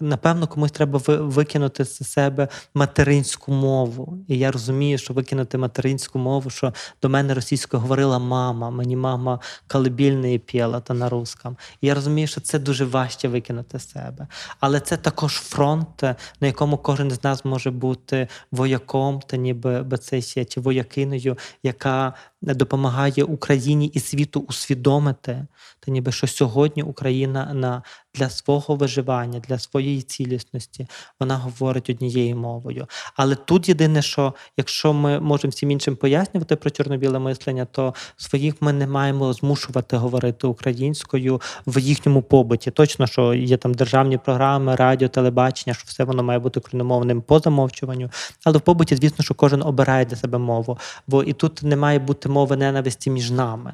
Напевно, 0.00 0.46
комусь 0.46 0.72
треба 0.72 1.00
викинути 1.06 1.84
з 1.84 2.10
себе 2.10 2.48
материнську 2.74 3.52
мову. 3.52 4.18
І 4.28 4.38
я 4.38 4.50
розумію, 4.50 4.98
що 4.98 5.14
викинути 5.14 5.58
материнську 5.58 6.18
мову, 6.18 6.50
що 6.50 6.72
до 7.02 7.08
мене 7.08 7.34
російською 7.34 7.80
говорила 7.80 8.18
мама, 8.18 8.70
мені 8.70 8.96
мама 8.96 9.40
колыбельные 9.68 10.38
піла 10.38 10.80
та 10.80 10.94
на 10.94 11.08
русском. 11.08 11.56
І 11.80 11.86
я 11.86 11.94
розумію, 11.94 12.26
що 12.26 12.40
це 12.40 12.58
дуже 12.58 12.84
важче 12.84 13.28
викинути 13.28 13.78
з 13.78 13.90
себе. 13.90 14.26
Але 14.60 14.80
це 14.80 14.96
також 14.96 15.34
фронт, 15.34 16.02
на 16.40 16.46
якому 16.46 16.76
кожен 16.76 17.10
з 17.10 17.24
нас 17.24 17.44
може 17.44 17.70
бути 17.70 18.28
вояком, 18.50 19.20
та 19.26 19.36
ніби 19.36 19.82
бецесія 19.82 20.44
чи 20.44 20.60
воякиною, 20.60 21.38
яка 21.62 22.14
допомагає 22.42 23.24
Україні 23.24 23.86
і 23.86 24.00
світу 24.00 24.44
усвідомити, 24.48 25.46
та 25.84 25.90
ніби 25.90 26.12
що 26.12 26.26
сьогодні 26.26 26.82
Україна 26.82 27.54
на 27.54 27.82
для 28.14 28.30
свого 28.30 28.76
виживання, 28.76 29.40
для 29.40 29.58
своєї 29.58 30.02
цілісності, 30.02 30.86
вона 31.20 31.36
говорить 31.36 31.90
однією 31.90 32.36
мовою. 32.36 32.86
Але 33.16 33.34
тут 33.34 33.68
єдине, 33.68 34.02
що 34.02 34.34
якщо 34.56 34.92
ми 34.92 35.20
можемо 35.20 35.50
всім 35.50 35.70
іншим 35.70 35.96
пояснювати 35.96 36.56
про 36.56 36.70
чорно-біле 36.70 37.18
мислення, 37.18 37.64
то 37.64 37.94
своїх 38.16 38.54
ми 38.62 38.72
не 38.72 38.86
маємо 38.86 39.32
змушувати 39.32 39.96
говорити 39.96 40.46
українською 40.46 41.40
в 41.66 41.78
їхньому 41.78 42.22
побуті. 42.22 42.70
Точно, 42.70 43.06
що 43.06 43.34
є 43.34 43.56
там 43.56 43.74
державні 43.74 44.18
програми, 44.18 44.76
радіо, 44.76 45.08
телебачення, 45.08 45.74
що 45.74 45.84
все 45.86 46.04
воно 46.04 46.22
має 46.22 46.38
бути 46.38 46.60
україномовним 46.60 47.22
по 47.22 47.38
замовчуванню. 47.38 48.10
Але 48.44 48.58
в 48.58 48.60
побуті, 48.60 48.96
звісно, 48.96 49.24
що 49.24 49.34
кожен 49.34 49.62
обирає 49.62 50.04
для 50.04 50.16
себе 50.16 50.38
мову, 50.38 50.78
бо 51.06 51.22
і 51.22 51.32
тут 51.32 51.62
не 51.62 51.76
має 51.76 51.98
бути 51.98 52.28
мови 52.28 52.56
ненависті 52.56 53.10
між 53.10 53.30
нами. 53.30 53.72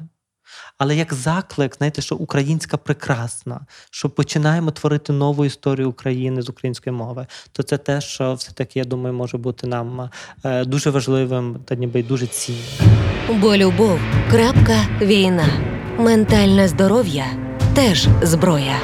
Але 0.79 0.95
як 0.95 1.13
заклик, 1.13 1.75
знаєте, 1.75 2.01
що 2.01 2.15
українська 2.15 2.77
прекрасна, 2.77 3.59
що 3.91 4.09
починаємо 4.09 4.71
творити 4.71 5.13
нову 5.13 5.45
історію 5.45 5.89
України 5.89 6.41
з 6.41 6.49
української 6.49 6.95
мови, 6.95 7.27
то 7.51 7.63
це 7.63 7.77
те, 7.77 8.01
що 8.01 8.33
все-таки, 8.33 8.79
я 8.79 8.85
думаю, 8.85 9.15
може 9.15 9.37
бути 9.37 9.67
нам 9.67 10.09
е, 10.43 10.65
дуже 10.65 10.89
важливим 10.89 11.57
та 11.65 11.75
ніби 11.75 12.03
дуже 12.03 12.27
цінним. 12.27 12.63
Бо 13.41 13.57
любов 13.57 13.99
крапка 14.31 14.77
війна. 15.01 15.47
Ментальне 15.97 16.67
здоров'я 16.67 17.25
теж 17.75 18.07
зброя. 18.21 18.75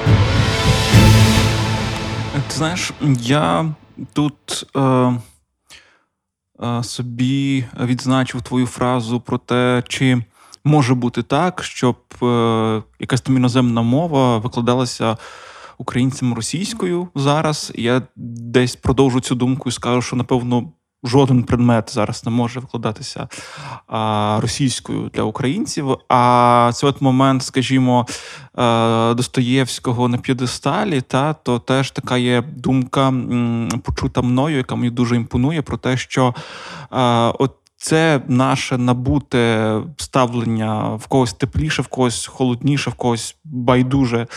Ти 2.34 2.56
знаєш, 2.56 2.92
я 3.20 3.74
тут 4.14 4.66
е, 4.76 4.80
е, 6.64 6.84
собі 6.84 7.66
відзначив 7.80 8.42
твою 8.42 8.68
фразу 8.68 9.20
про 9.20 9.38
те, 9.38 9.84
чи 9.88 10.22
може 10.66 10.94
бути 10.94 11.24
так, 11.24 11.64
щоб 11.64 11.96
е, 12.24 12.84
якась 13.00 13.22
там 13.22 13.38
іноземна 13.38 13.82
мова 13.82 14.38
викладалася 14.38 15.18
українцям 15.78 16.34
російською 16.34 17.08
зараз. 17.16 17.72
Я 17.76 18.02
десь 18.16 18.76
продовжу 18.76 19.20
цю 19.20 19.36
думку 19.36 19.70
і 19.70 19.72
скажу, 19.72 20.02
що 20.02 20.16
напевно. 20.16 20.72
Жоден 21.08 21.44
предмет 21.44 21.94
зараз 21.94 22.26
не 22.26 22.32
може 22.32 22.60
викладатися 22.60 23.28
а, 23.88 24.40
російською 24.42 25.10
для 25.14 25.24
українців. 25.24 25.98
А 26.10 26.72
це 26.74 26.88
от 26.88 27.02
момент, 27.02 27.44
скажімо, 27.44 28.08
а, 28.54 29.14
Достоєвського 29.18 30.08
на 30.08 30.18
п'єдесталі, 30.18 31.02
та 31.02 31.34
то 31.34 31.60
теж 31.60 31.92
така 31.92 32.18
є 32.18 32.42
думка, 32.42 33.14
почута 33.84 34.22
мною, 34.22 34.58
яка 34.58 34.76
мені 34.76 34.90
дуже 34.90 35.16
імпонує, 35.16 35.62
про 35.62 35.78
те, 35.78 35.98
що 35.98 36.36
а, 36.90 37.34
от. 37.40 37.52
Це 37.78 38.22
наше 38.28 38.78
набуте 38.78 39.82
ставлення 39.98 40.96
в 40.96 41.08
когось 41.08 41.34
тепліше, 41.34 41.82
в 41.82 41.88
когось 41.88 42.28
холодніше, 42.28 42.90
в 42.90 42.94
когось 42.94 43.36
байдуже. 43.44 44.28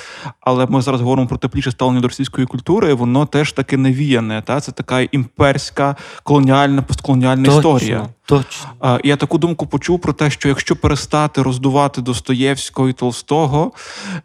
Але 0.41 0.67
ми 0.67 0.83
зараз 0.83 1.01
говоримо 1.01 1.29
про 1.29 1.39
тепліше 1.39 1.71
ставлення 1.71 2.01
до 2.01 2.09
російської 2.09 2.47
культури. 2.47 2.95
Воно 2.95 3.27
теж 3.27 3.53
таки 3.53 3.77
навіяне. 3.77 4.43
Та 4.43 4.61
це 4.61 4.73
така 4.73 5.01
імперська 5.01 5.97
колоніальна 6.23 6.83
постколоніальна 6.83 7.49
історія. 7.49 8.09
Точно. 8.29 9.01
Я 9.05 9.17
таку 9.17 9.39
думку 9.39 9.67
почув 9.67 10.01
про 10.01 10.13
те, 10.13 10.31
що 10.31 10.49
якщо 10.49 10.77
перестати 10.77 11.43
роздувати 11.43 12.01
Достоєвського 12.01 12.89
і 12.89 12.93
Толстого 12.93 13.73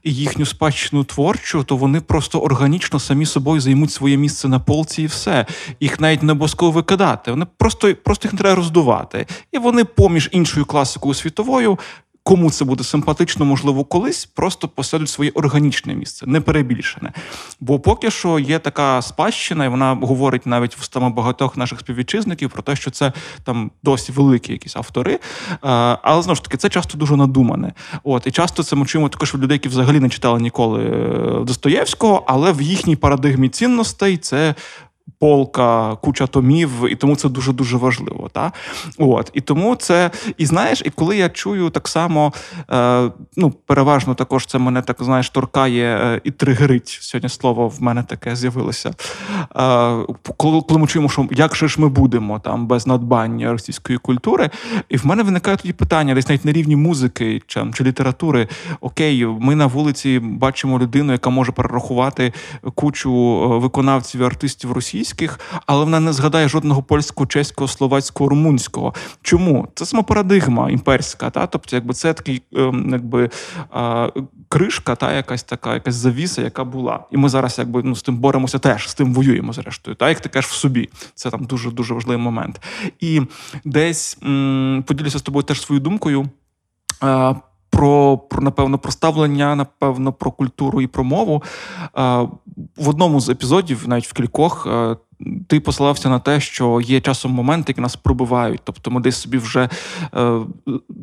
і 0.04 0.14
їхню 0.14 0.46
спадщину 0.46 1.04
творчу, 1.04 1.64
то 1.64 1.78
вони 1.78 2.02
просто 2.02 2.40
органічно 2.40 3.00
самі 3.00 3.26
собою 3.26 3.62
займуть 3.62 3.92
своє 3.92 4.18
місце 4.18 4.48
на 4.48 4.60
полці, 4.60 5.04
і 5.04 5.06
все. 5.06 5.46
Їх 5.80 6.00
навіть 6.00 6.24
не 6.24 6.32
обов'язково 6.32 6.72
викидати. 6.72 7.32
Вони 7.32 7.46
просто, 7.58 7.96
просто 7.96 8.28
їх 8.28 8.40
треба 8.40 8.56
роздувати. 8.56 9.26
І 9.52 9.58
вони 9.58 9.84
поміж 9.84 10.30
іншою 10.32 10.66
класикою 10.66 11.14
світовою. 11.14 11.80
Кому 12.26 12.52
це 12.52 12.66
буде 12.66 12.84
симпатично, 12.84 13.46
можливо, 13.46 13.84
колись 13.84 14.26
просто 14.26 14.68
посадять 14.68 15.10
своє 15.10 15.32
органічне 15.34 15.96
місце, 15.96 16.26
не 16.28 16.42
перебільшене. 16.42 17.12
Бо 17.60 17.80
поки 17.80 18.12
що 18.12 18.40
є 18.40 18.60
така 18.60 19.02
спадщина, 19.02 19.66
і 19.66 19.68
вона 19.68 19.94
говорить 20.02 20.46
навіть 20.46 20.78
вустами 20.78 21.10
багатьох 21.10 21.58
наших 21.58 21.80
співвітчизників 21.80 22.50
про 22.50 22.64
те, 22.64 22.76
що 22.76 22.92
це 22.92 23.14
там 23.44 23.72
досі 23.84 24.12
великі 24.12 24.54
якісь 24.54 24.76
автори. 24.76 25.20
Але 26.02 26.22
знову 26.22 26.36
ж 26.36 26.44
таки, 26.44 26.58
це 26.58 26.70
часто 26.70 26.98
дуже 26.98 27.16
надумане. 27.16 27.74
От 28.04 28.28
і 28.28 28.32
часто 28.32 28.64
це 28.64 28.76
ми 28.76 28.86
чуємо 28.86 29.10
також 29.10 29.34
від 29.34 29.42
людей, 29.42 29.56
які 29.56 29.70
взагалі 29.70 30.00
не 30.00 30.10
читали 30.10 30.40
ніколи 30.40 30.84
е, 30.84 31.44
Достоєвського, 31.44 32.24
але 32.28 32.52
в 32.52 32.62
їхній 32.62 32.96
парадигмі 32.96 33.50
цінностей 33.50 34.18
це 34.18 34.56
полка, 35.24 35.96
куча 35.96 36.28
томів, 36.28 36.72
і 36.90 36.96
тому 36.96 37.16
це 37.16 37.30
дуже 37.30 37.54
дуже 37.54 37.78
важливо. 37.78 38.30
Та? 38.32 38.52
От 38.98 39.32
і 39.34 39.42
тому 39.42 39.76
це, 39.76 40.12
і 40.38 40.46
знаєш, 40.46 40.82
і 40.86 40.90
коли 40.90 41.18
я 41.18 41.30
чую 41.30 41.70
так 41.70 41.88
само, 41.88 42.34
е, 42.72 43.12
ну 43.38 43.52
переважно 43.52 44.16
також 44.16 44.46
це 44.46 44.58
мене 44.58 44.82
так 44.82 44.98
знаєш, 45.00 45.30
торкає 45.30 45.98
е, 45.98 46.22
і 46.24 46.32
тригерить. 46.32 46.88
Сьогодні 47.02 47.30
слово 47.30 47.68
в 47.68 47.82
мене 47.82 48.04
таке 48.04 48.36
з'явилося. 48.36 48.90
Е, 48.90 48.96
коли, 50.38 50.62
коли 50.62 50.80
ми 50.80 50.88
чуємо, 50.88 51.10
що 51.10 51.28
як 51.32 51.56
же 51.56 51.68
ж 51.68 51.82
ми 51.82 51.90
будемо 51.90 52.40
там 52.40 52.68
без 52.68 52.88
надбання 52.88 53.52
російської 53.52 53.98
культури, 53.98 54.50
і 54.90 54.98
в 54.98 55.06
мене 55.06 55.24
виникає 55.24 55.58
тоді 55.58 55.74
питання, 55.74 56.14
десь 56.14 56.30
навіть 56.30 56.46
на 56.46 56.52
рівні 56.52 56.76
музики 56.76 57.42
чи, 57.48 57.66
чи 57.74 57.84
літератури. 57.84 58.48
Окей, 58.82 59.26
ми 59.26 59.56
на 59.56 59.66
вулиці 59.66 60.20
бачимо 60.20 60.80
людину, 60.80 61.12
яка 61.12 61.30
може 61.30 61.52
перерахувати 61.52 62.34
кучу 62.76 63.12
е, 63.44 63.58
виконавців 63.58 64.22
і 64.22 64.24
артистів 64.24 64.72
російських, 64.72 65.13
але 65.66 65.84
вона 65.84 66.00
не 66.00 66.14
згадає 66.14 66.48
жодного 66.50 66.84
польського, 66.84 67.28
чеського, 67.28 67.68
словацького, 67.68 68.30
румунського. 68.30 68.94
Чому? 69.22 69.68
Це 69.76 69.86
сама 69.86 70.04
парадигма 70.04 70.70
імперська, 70.70 71.30
та 71.30 71.48
тобто, 71.48 71.76
якби 71.76 71.94
це 71.94 72.14
такий, 72.14 72.42
ем, 72.56 72.90
якби 72.92 73.30
кришка, 74.50 74.96
та 74.96 75.14
якась 75.14 75.44
така, 75.44 75.74
якась 75.74 75.96
завіса, 75.96 76.42
яка 76.42 76.64
була. 76.64 77.00
І 77.12 77.18
ми 77.18 77.30
зараз, 77.30 77.60
якби 77.60 77.82
ну 77.84 77.96
з 77.96 78.02
тим 78.02 78.18
боремося 78.18 78.60
теж, 78.60 78.90
з 78.90 78.94
тим 78.94 79.14
воюємо, 79.14 79.54
зрештою. 79.54 79.96
Та 79.96 80.10
як 80.10 80.20
ти 80.20 80.30
кажеш 80.30 80.52
в 80.52 80.54
собі, 80.54 80.90
це 81.16 81.30
там 81.30 81.44
дуже 81.46 81.72
дуже 81.72 81.94
важливий 81.94 82.24
момент. 82.24 82.62
І 83.00 83.22
десь 83.66 84.18
м- 84.24 84.84
поділюся 84.88 85.20
з 85.20 85.22
тобою 85.22 85.44
теж 85.44 85.62
своєю 85.62 85.84
думкою. 85.84 86.30
Про, 87.74 88.18
про 88.18 88.42
напевно 88.42 88.78
про 88.78 88.92
ставлення, 88.92 89.56
напевно, 89.56 90.14
про 90.14 90.32
культуру 90.32 90.82
і 90.82 90.88
про 90.88 91.04
мову. 91.04 91.44
В 92.78 92.90
одному 92.90 93.20
з 93.20 93.30
епізодів, 93.30 93.84
навіть 93.88 94.08
в 94.08 94.14
кількох, 94.14 94.68
ти 95.48 95.60
посилався 95.60 96.10
на 96.10 96.20
те, 96.20 96.40
що 96.40 96.82
є 96.82 97.02
часом 97.02 97.32
моменти, 97.32 97.66
які 97.68 97.82
нас 97.82 97.96
пробивають. 97.96 98.62
Тобто 98.64 98.92
ми 98.92 99.02
десь 99.02 99.18
собі 99.18 99.38
вже 99.38 99.70
е, 100.16 100.40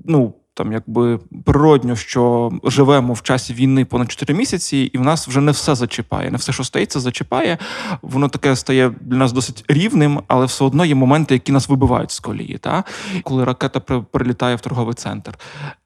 ну. 0.05 0.33
Там 0.61 0.73
якби 0.73 1.19
природньо, 1.45 1.97
що 1.97 2.51
живемо 2.65 3.13
в 3.13 3.23
часі 3.23 3.55
війни 3.55 3.85
понад 3.85 4.11
4 4.11 4.35
місяці, 4.35 4.77
і 4.77 4.99
в 4.99 5.01
нас 5.01 5.29
вже 5.29 5.41
не 5.41 5.53
все 5.53 5.75
зачіпає. 5.75 6.31
Не 6.31 6.39
все, 6.39 6.53
що 6.53 6.65
стається, 6.65 7.01
зачіпає. 7.01 7.59
Воно 8.03 8.29
таке 8.29 8.57
стає 8.57 8.93
для 9.01 9.17
нас 9.17 9.33
досить 9.33 9.65
рівним, 9.69 10.21
але 10.29 10.47
все 10.47 10.65
одно 10.65 10.85
є 10.85 10.95
моменти, 10.95 11.35
які 11.35 11.53
нас 11.53 11.69
вибивають 11.69 12.11
з 12.11 12.21
колії. 12.21 12.59
Та? 12.59 12.85
Коли 13.23 13.45
ракета 13.45 13.81
прилітає 13.81 14.57
в 14.57 14.61
торговий 14.61 14.95
центр. 14.95 15.39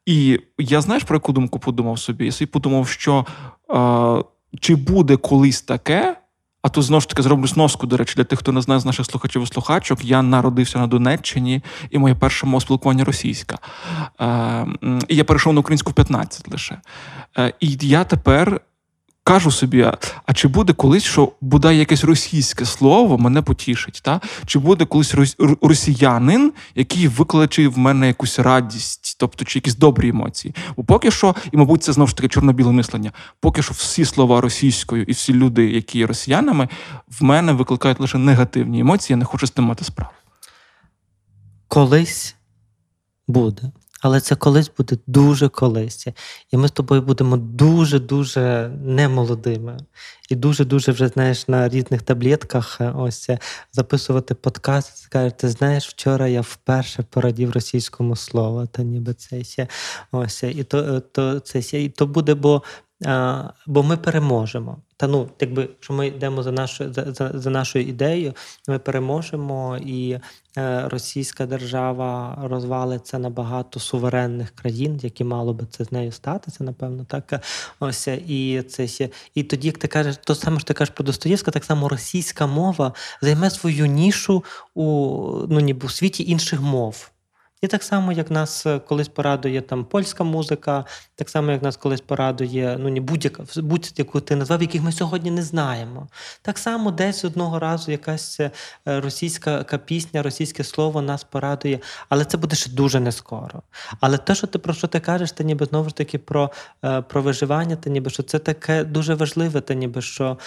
І 0.07 0.41
я 0.59 0.81
знаєш, 0.81 1.05
про 1.05 1.17
яку 1.17 1.33
думку 1.33 1.59
подумав 1.59 1.99
собі? 1.99 2.25
Я 2.25 2.33
собі 2.33 2.51
подумав, 2.51 2.89
що 2.89 3.27
е, 3.71 4.25
чи 4.61 4.77
буде 4.77 5.17
колись 5.17 5.63
таке. 5.63 6.17
А 6.65 6.69
тут 6.69 6.85
знову 6.85 7.01
ж 7.01 7.09
таки 7.09 7.23
зроблю 7.23 7.47
сноску, 7.47 7.87
до 7.87 7.97
речі, 7.97 8.15
для 8.17 8.25
тих, 8.25 8.39
хто 8.39 8.53
не 8.53 8.61
знає 8.61 8.81
з 8.81 8.85
наших 8.85 9.07
слухачів 9.07 9.43
і 9.43 9.47
слухачок. 9.47 10.05
Я 10.05 10.23
народився 10.23 10.79
на 10.79 10.87
Донеччині, 10.87 11.63
і 11.91 11.99
моє 11.99 12.15
перше 12.15 12.47
мова 12.47 12.61
спілкування 12.61 13.05
російська. 13.05 13.59
Е, 14.21 14.67
І 15.09 15.17
я 15.17 15.25
перейшов 15.25 15.53
на 15.53 15.61
українську 15.61 15.91
в 15.91 15.95
15 15.95 16.53
лише. 16.53 16.81
Е, 17.39 17.53
І 17.61 17.79
я 17.81 18.05
тепер. 18.05 18.61
Кажу 19.27 19.51
собі, 19.51 19.83
а, 20.27 20.33
чи 20.35 20.49
буде 20.49 20.73
колись, 20.73 21.03
що 21.03 21.33
бодай 21.41 21.79
якесь 21.79 22.05
російське 22.05 22.65
слово 22.65 23.19
мене 23.19 23.43
потішить? 23.43 24.01
Та? 24.05 24.21
Чи 24.47 24.59
буде 24.59 24.85
колись 24.85 25.15
росіянин, 25.63 26.53
який 26.75 27.09
викличе 27.09 27.69
в 27.69 27.79
мене 27.79 28.07
якусь 28.07 28.39
радість, 28.39 29.17
тобто 29.19 29.45
чи 29.45 29.59
якісь 29.59 29.77
добрі 29.77 30.09
емоції? 30.09 30.55
Бо 30.77 30.85
поки 30.85 31.11
що, 31.11 31.35
і 31.53 31.57
мабуть, 31.57 31.83
це 31.83 31.93
знову 31.93 32.09
ж 32.09 32.17
таки 32.17 32.29
чорно-біле 32.29 32.73
мислення. 32.73 33.13
Поки 33.41 33.63
що 33.63 33.75
всі 33.75 34.05
слова 34.05 34.41
російською 34.41 35.03
і 35.03 35.13
всі 35.13 35.33
люди, 35.33 35.71
які 35.71 35.99
є 35.99 36.07
росіянами, 36.07 36.69
в 37.21 37.25
мене 37.25 37.53
викликають 37.53 38.01
лише 38.01 38.19
негативні 38.19 38.81
емоції, 38.81 39.15
я 39.15 39.19
не 39.19 39.25
хочу 39.25 39.47
з 39.47 39.51
тим 39.51 39.65
мати 39.65 39.85
справу. 39.85 40.13
Колись 41.69 42.37
буде. 43.29 43.73
Але 44.05 44.21
це 44.21 44.35
колись 44.35 44.71
буде 44.79 44.97
дуже 45.07 45.49
колись. 45.49 46.07
І 46.53 46.57
ми 46.57 46.69
з 46.69 46.71
тобою 46.71 47.03
будемо 47.03 47.37
дуже-дуже 47.37 48.71
немолодими. 48.85 49.79
І 50.31 50.35
дуже-дуже 50.35 50.93
вже 50.93 51.09
знаєш 51.09 51.49
на 51.49 51.69
різних 51.69 52.03
таблетках 52.03 52.81
е, 52.81 52.93
ось 52.97 53.31
е, 53.31 53.39
записувати 53.73 54.35
подкаст. 54.35 54.97
Скажеш, 54.97 55.33
ти 55.37 55.49
знаєш, 55.49 55.89
вчора 55.89 56.29
я 56.29 56.41
вперше 56.41 57.05
порадів 57.11 57.51
російському 57.51 58.17
слову, 58.17 58.67
та 58.67 58.83
ніби 58.83 59.15
це 59.15 59.69
ось 60.13 60.43
і 60.43 60.65
то, 60.65 60.79
е, 60.79 61.01
то 61.01 61.41
це 61.41 61.59
і 61.73 61.89
то 61.89 62.07
буде, 62.07 62.35
бо 62.35 62.63
бо 63.67 63.83
ми 63.83 63.97
переможемо. 63.97 64.77
Та 64.97 65.07
ну, 65.07 65.31
якби 65.41 65.63
якщо 65.63 65.93
ми 65.93 66.07
йдемо 66.07 66.43
за 66.43 66.53
нашу, 66.53 66.93
за, 66.93 67.31
за, 67.35 67.51
нашою 67.51 67.85
ідеєю, 67.85 68.35
ми 68.69 68.79
переможемо, 68.79 69.79
і 69.79 70.19
е, 70.59 70.89
російська 70.89 71.47
держава 71.47 72.39
розвалиться 72.43 73.19
на 73.19 73.31
багато 73.31 73.81
суверенних 73.81 74.51
країн, 74.51 75.01
які 75.03 75.25
мало 75.25 75.55
би 75.55 75.67
це 75.71 75.85
з 75.85 75.93
нею 75.93 76.13
статися, 76.13 76.65
напевно, 76.65 77.05
так 77.05 77.43
ось 77.81 78.09
і 78.09 78.63
це 78.69 78.87
ще. 78.87 79.09
І 79.35 79.43
тоді, 79.43 79.67
як 79.67 79.79
ти 79.79 79.89
кажеш, 79.89 80.17
то 80.25 80.35
саме 80.35 80.59
ж 80.59 80.67
ти 80.67 80.75
кажеш 80.75 80.95
про 80.95 81.05
Достоєвська, 81.05 81.51
так 81.51 81.65
само 81.65 81.89
російська 81.89 82.47
мова 82.47 82.93
займе 83.21 83.51
свою 83.51 83.87
нішу 83.87 84.45
у 84.75 84.85
ну 85.49 85.61
ніби 85.61 85.87
у 85.87 85.91
світі 85.91 86.31
інших 86.31 86.61
мов. 86.61 87.11
І 87.65 87.67
так 87.67 87.83
само, 87.83 88.13
як 88.13 88.31
нас 88.31 88.67
е, 88.67 88.79
колись 88.79 89.09
порадує 89.09 89.61
там 89.61 89.85
польська 89.85 90.25
музика, 90.25 90.85
так 91.15 91.31
само, 91.31 91.51
як 91.51 91.63
нас 91.63 91.77
колись 91.77 92.01
порадує 92.01 92.77
ну, 92.81 93.01
будь-яка 93.01 93.45
будь-яку 93.57 94.21
ти 94.21 94.37
назвав, 94.37 94.63
яких 94.63 94.83
ми 94.83 94.93
сьогодні 94.93 95.31
не 95.31 95.43
знаємо. 95.43 96.09
Так 96.43 96.59
само 96.59 96.91
десь 96.91 97.25
одного 97.25 97.59
разу 97.59 97.91
якась 97.91 98.41
е, 98.41 98.51
російська 98.85 99.81
пісня, 99.85 100.23
російське 100.23 100.65
слово 100.65 101.03
нас 101.03 101.25
порадує, 101.25 101.79
але 102.09 102.25
це 102.25 102.37
буде 102.37 102.57
ще 102.57 102.71
дуже 102.71 103.01
не 103.01 103.13
скоро. 103.13 103.63
Але 104.01 104.19
те, 104.19 104.35
що 104.35 104.47
ти 104.47 104.59
про 104.59 104.75
що 104.75 104.87
ти 104.87 105.01
кажеш, 105.01 105.33
ти 105.33 105.45
ніби 105.45 105.67
знову 105.67 105.89
ж 105.89 105.97
таки 105.97 106.19
про 106.19 106.51
е, 106.85 107.03
про 107.03 107.23
виживання, 107.23 107.77
та 107.77 107.91
ніби 107.91 108.11
що 108.11 108.23
це 108.23 108.39
таке 108.39 108.85
дуже 108.85 109.15
важливе, 109.15 109.61
та 109.61 109.75
ніби 109.75 110.03
що 110.03 110.39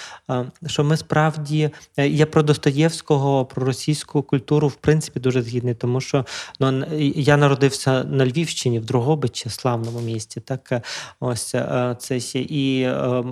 що 0.67 0.83
ми 0.83 0.97
справді 0.97 1.69
є 1.97 2.25
про 2.25 2.43
Достоєвського, 2.43 3.45
про 3.45 3.65
російську 3.65 4.21
культуру, 4.21 4.67
в 4.67 4.75
принципі, 4.75 5.19
дуже 5.19 5.41
згідний, 5.41 5.73
тому 5.73 6.01
що 6.01 6.25
ну, 6.59 6.85
я 7.15 7.37
народився 7.37 8.03
на 8.03 8.25
Львівщині 8.25 8.79
в 8.79 8.85
Другобичі, 8.85 9.49
славному 9.49 9.99
місті. 9.99 10.39
Так 10.39 10.71
е, 10.71 10.81
ось 11.19 11.55
е, 11.55 11.95
це. 11.99 12.17
І 12.33 12.81
е, 12.81 13.23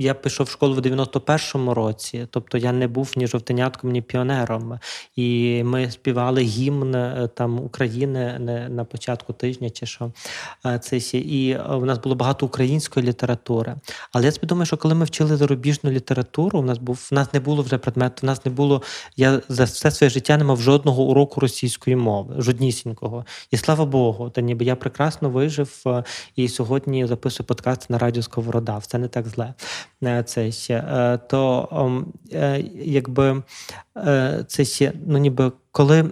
я 0.00 0.14
пішов 0.14 0.46
в 0.46 0.50
школу 0.50 0.74
в 0.74 0.78
91-му 0.78 1.74
році, 1.74 2.26
тобто 2.30 2.58
я 2.58 2.72
не 2.72 2.88
був 2.88 3.12
ні 3.16 3.26
жовтенятком, 3.26 3.90
ні 3.90 4.02
піонером. 4.02 4.78
І 5.16 5.62
ми 5.64 5.90
співали 5.90 6.42
гімн 6.42 7.28
там 7.34 7.60
України 7.60 8.38
на 8.70 8.84
початку 8.84 9.32
тижня, 9.32 9.70
чи 9.70 9.86
що 9.86 10.12
це. 10.80 10.98
І 11.12 11.58
в 11.68 11.84
нас 11.84 11.98
було 11.98 12.14
багато 12.14 12.46
української 12.46 13.06
літератури. 13.06 13.74
Але 14.12 14.24
я 14.24 14.32
собі 14.32 14.46
думаю, 14.46 14.66
що 14.66 14.76
коли 14.76 14.94
ми 14.94 15.04
вчили 15.04 15.36
зарубіжну 15.36 15.90
літературу, 15.90 16.58
у 16.58 16.62
нас 16.62 16.78
був 16.78 17.08
в 17.10 17.14
нас 17.14 17.32
не 17.32 17.40
було 17.40 17.62
вже 17.62 17.78
предмету, 17.78 18.14
в 18.22 18.24
нас 18.24 18.44
не 18.44 18.52
було. 18.52 18.82
Я 19.16 19.40
за 19.48 19.64
все 19.64 19.90
своє 19.90 20.10
життя 20.10 20.36
не 20.36 20.44
мав 20.44 20.60
жодного 20.60 21.02
уроку 21.02 21.40
російської 21.40 21.96
мови, 21.96 22.34
жоднісінького. 22.38 23.07
І 23.50 23.56
слава 23.56 23.84
Богу, 23.84 24.30
та 24.30 24.40
ніби 24.40 24.64
я 24.64 24.76
прекрасно 24.76 25.30
вижив 25.30 25.82
е, 25.86 26.04
і 26.36 26.48
сьогодні 26.48 27.06
записую 27.06 27.46
подкаст 27.46 27.90
на 27.90 27.98
радіо 27.98 28.22
Сковорода. 28.22 28.78
Все 28.78 28.98
не 28.98 29.08
так 29.08 29.28
зле. 29.28 29.54
Е, 30.04 30.22
це 30.22 30.52
ще 30.52 30.74
е, 30.74 31.18
то 31.28 32.02
якби 32.74 33.42
це 34.46 34.64
ще, 34.64 34.92
ну 35.06 35.18
ніби 35.18 35.52
коли. 35.72 36.10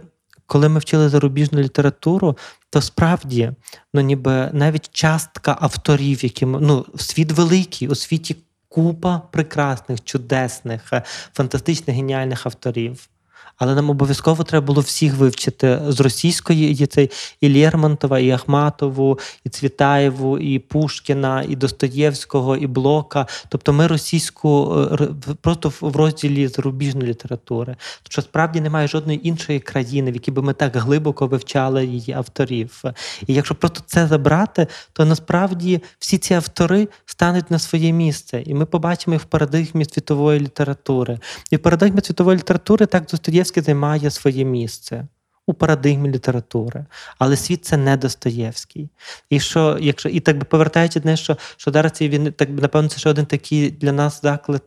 Коли 0.49 0.69
ми 0.69 0.79
вчили 0.79 1.09
зарубіжну 1.09 1.61
літературу, 1.61 2.37
то 2.71 2.81
справді 2.81 3.53
ну 3.95 4.01
ніби 4.01 4.51
навіть 4.53 4.89
частка 4.93 5.57
авторів, 5.61 6.25
які 6.25 6.47
ну 6.47 6.87
світ 6.97 7.33
великий, 7.33 7.89
у 7.89 7.95
світі 7.95 8.37
купа 8.69 9.23
прекрасних, 9.33 10.05
чудесних, 10.05 10.93
фантастичних 11.33 11.97
геніальних 11.97 12.47
авторів 12.47 13.09
але 13.57 13.75
нам 13.75 13.91
обов'язково 13.91 14.45
треба 14.45 14.67
було 14.67 14.81
всіх 14.81 15.15
вивчити 15.15 15.81
з 15.89 16.01
російської 16.01 16.71
і 16.71 16.87
цей 16.87 17.11
і 17.41 17.55
Лермонтова, 17.55 18.19
і 18.19 18.31
Ахматову, 18.31 19.19
і 19.45 19.49
Цвітаєву, 19.49 20.39
і 20.39 20.59
Пушкіна, 20.59 21.45
і 21.49 21.57
Достоєвського, 21.57 22.57
і 22.57 22.67
Блока. 22.67 23.27
Тобто 23.49 23.73
ми 23.73 23.87
російську 23.87 24.77
е, 25.01 25.09
просто 25.41 25.73
в 25.81 25.97
розділі 25.97 26.49
зарубіжної 26.49 27.09
літератури. 27.09 27.77
Що 28.09 28.23
справді 28.23 28.61
немає 28.61 28.89
жодної 28.89 29.29
іншої 29.29 29.61
країни, 29.61 30.11
в 30.11 30.15
якій 30.15 30.31
би 30.31 30.43
ми 30.43 30.53
так 30.53 30.77
глибоко 30.77 31.27
вивчали 31.27 31.87
її 31.87 32.13
авторів. 32.13 32.83
І 33.27 33.35
якщо 33.35 33.55
просто 33.55 33.83
це 33.87 34.07
забрати, 34.07 34.67
то 34.93 35.05
насправді 35.05 35.83
всі 35.99 36.19
ці 36.19 36.35
автори 36.35 36.89
стануть 37.07 37.51
на 37.51 37.59
своє 37.59 37.93
місце, 37.93 38.43
і 38.47 38.55
ми 38.55 38.67
побачимо 38.67 39.15
їх 39.15 39.23
в 39.23 39.25
парадигмі 39.25 39.85
світової 39.85 40.41
літератури. 40.41 41.19
І 41.51 41.57
в 41.57 41.59
парадигмі 41.59 42.01
світової 42.01 42.39
літератури 42.39 42.87
так 42.87 43.07
Достоєвський 43.07 43.46
Достоєвський 43.47 43.63
займає 43.63 44.11
своє 44.11 44.45
місце 44.45 45.09
у 45.47 45.55
парадигмі 45.55 46.11
літератури, 46.11 46.85
але 47.19 47.37
світ 47.37 47.65
це 47.65 47.77
не 47.77 47.97
Достоєвський. 47.97 48.89
І 49.31 49.41
що, 49.41 49.79
якщо 49.81 50.09
і 50.09 50.21
так 50.21 50.39
би 50.39 50.45
повертаючи 50.45 51.01
дне, 51.01 51.17
що 51.17 51.37
що 51.57 51.71
зараз 51.71 52.01
він 52.01 52.33
так 52.33 52.49
напевно, 52.51 52.89
це 52.89 52.99
ще 52.99 53.11
один 53.11 53.27
такий 53.27 53.71
для 53.71 53.93
нас 53.93 54.23
заклик 54.23 54.63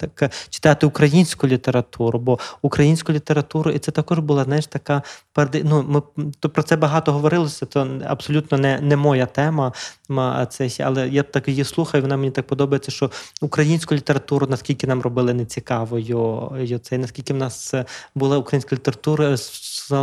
читати 0.49 0.85
українську 0.85 1.47
літературу, 1.47 2.19
бо 2.19 2.39
українську 2.61 3.13
літературу, 3.13 3.71
і 3.71 3.79
це 3.79 3.91
також 3.91 4.19
була 4.19 4.43
знаєш, 4.43 4.67
така 4.67 5.01
ну, 5.63 5.83
ми 5.87 6.27
то 6.39 6.49
про 6.49 6.63
це 6.63 6.75
багато 6.75 7.13
говорилося, 7.13 7.65
то 7.65 7.99
абсолютно 8.05 8.57
не 8.57 8.79
не 8.81 8.95
моя 8.95 9.25
тема. 9.25 9.73
Це, 10.49 10.69
але 10.79 11.09
я 11.09 11.23
так 11.23 11.47
її 11.47 11.63
слухаю, 11.63 12.03
вона 12.03 12.17
мені 12.17 12.31
так 12.31 12.47
подобається, 12.47 12.91
що 12.91 13.11
українську 13.41 13.95
літературу 13.95 14.47
наскільки 14.49 14.87
нам 14.87 15.01
робили 15.01 15.33
нецікавою, 15.33 16.51
це 16.83 16.97
наскільки 16.97 17.33
в 17.33 17.37
нас 17.37 17.73
була 18.15 18.37
українська 18.37 18.75
література, 18.75 19.37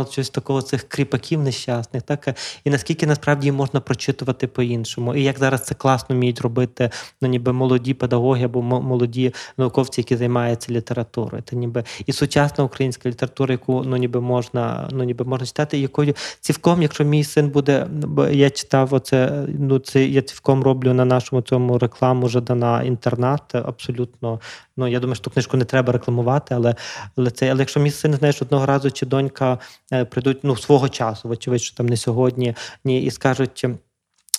щось 0.09 0.29
такого 0.29 0.61
цих 0.61 0.83
кріпаків 0.83 1.41
нещасних, 1.41 2.03
так 2.03 2.35
і 2.63 2.69
наскільки 2.69 3.07
насправді 3.07 3.51
можна 3.51 3.79
прочитувати 3.79 4.47
по-іншому. 4.47 5.15
І 5.15 5.23
як 5.23 5.39
зараз 5.39 5.65
це 5.65 5.75
класно 5.75 6.15
вміють 6.15 6.41
робити 6.41 6.89
ну, 7.21 7.27
ніби 7.27 7.53
молоді 7.53 7.93
педагоги 7.93 8.43
або 8.43 8.61
молоді 8.61 9.33
науковці, 9.57 10.01
які 10.01 10.17
займаються 10.17 10.73
літературою. 10.73 11.43
Це 11.49 11.55
ніби 11.55 11.83
і 12.05 12.13
сучасна 12.13 12.63
українська 12.63 13.09
література, 13.09 13.51
яку 13.51 13.83
ну 13.85 13.97
ніби 13.97 14.21
можна, 14.21 14.89
ну 14.91 15.03
ніби 15.03 15.25
можна 15.25 15.45
читати, 15.45 15.79
якою 15.79 16.13
цівком, 16.39 16.81
якщо 16.81 17.03
мій 17.03 17.23
син 17.23 17.49
буде, 17.49 17.87
бо 17.91 18.27
я 18.27 18.49
читав 18.49 18.93
оце, 18.93 19.45
ну 19.59 19.79
це 19.79 20.05
я 20.05 20.21
цівком 20.21 20.63
роблю 20.63 20.93
на 20.93 21.05
нашому 21.05 21.41
цьому 21.41 21.77
рекламу 21.77 22.29
Жадана 22.29 22.83
інтернат. 22.83 23.55
Абсолютно, 23.55 24.39
ну 24.77 24.87
я 24.87 24.99
думаю, 24.99 25.15
що 25.15 25.23
ту 25.23 25.31
книжку 25.31 25.57
не 25.57 25.65
треба 25.65 25.93
рекламувати, 25.93 26.55
але 26.55 26.75
але 27.15 27.31
це, 27.31 27.51
але 27.51 27.59
якщо 27.59 27.79
мій 27.79 27.91
син 27.91 28.13
знаєш 28.13 28.41
одного 28.41 28.65
разу 28.65 28.91
чи 28.91 29.05
донька 29.05 29.59
прийдуть 29.89 30.39
ну 30.43 30.55
свого 30.55 30.89
часу, 30.89 31.27
вочевидь, 31.27 31.61
що 31.61 31.75
там 31.75 31.85
не 31.85 31.97
сьогодні, 31.97 32.55
ні, 32.83 33.03
і 33.03 33.11
скажуть: 33.11 33.65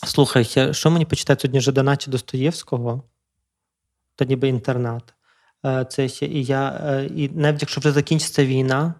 слухай, 0.07 0.75
що 0.75 0.91
мені 0.91 1.05
почитати 1.05 1.41
сьогодні 1.41 1.61
Жадана 1.61 1.97
чи 1.97 2.11
Достоєвського? 2.11 3.03
Та 4.17 4.25
ніби 4.25 4.49
інтернат. 4.49 5.15
Е, 5.67 5.87
це 5.91 6.07
і 6.07 6.45
я, 6.45 6.81
е, 6.85 7.11
і 7.17 7.29
навіть 7.29 7.63
якщо 7.63 7.81
вже 7.81 7.93
закінчиться 7.93 8.47
війна, 8.47 8.95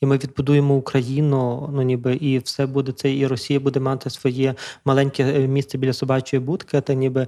і 0.00 0.06
ми 0.06 0.18
відбудуємо 0.18 0.74
Україну, 0.74 1.70
ну 1.72 1.82
ніби 1.82 2.14
і 2.14 2.38
все 2.38 2.66
буде 2.66 2.92
це, 2.92 3.16
і 3.16 3.26
Росія 3.26 3.60
буде 3.60 3.80
мати 3.80 4.10
своє 4.10 4.54
маленьке 4.84 5.24
е, 5.24 5.46
місце 5.46 5.78
біля 5.78 5.92
собачої 5.92 6.40
будки, 6.40 6.80
та 6.80 6.94
ніби 6.94 7.26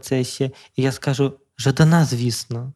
це 0.00 0.24
ще. 0.24 0.50
І 0.76 0.82
я 0.82 0.92
скажу: 0.92 1.32
Жадана, 1.58 2.04
звісно, 2.04 2.72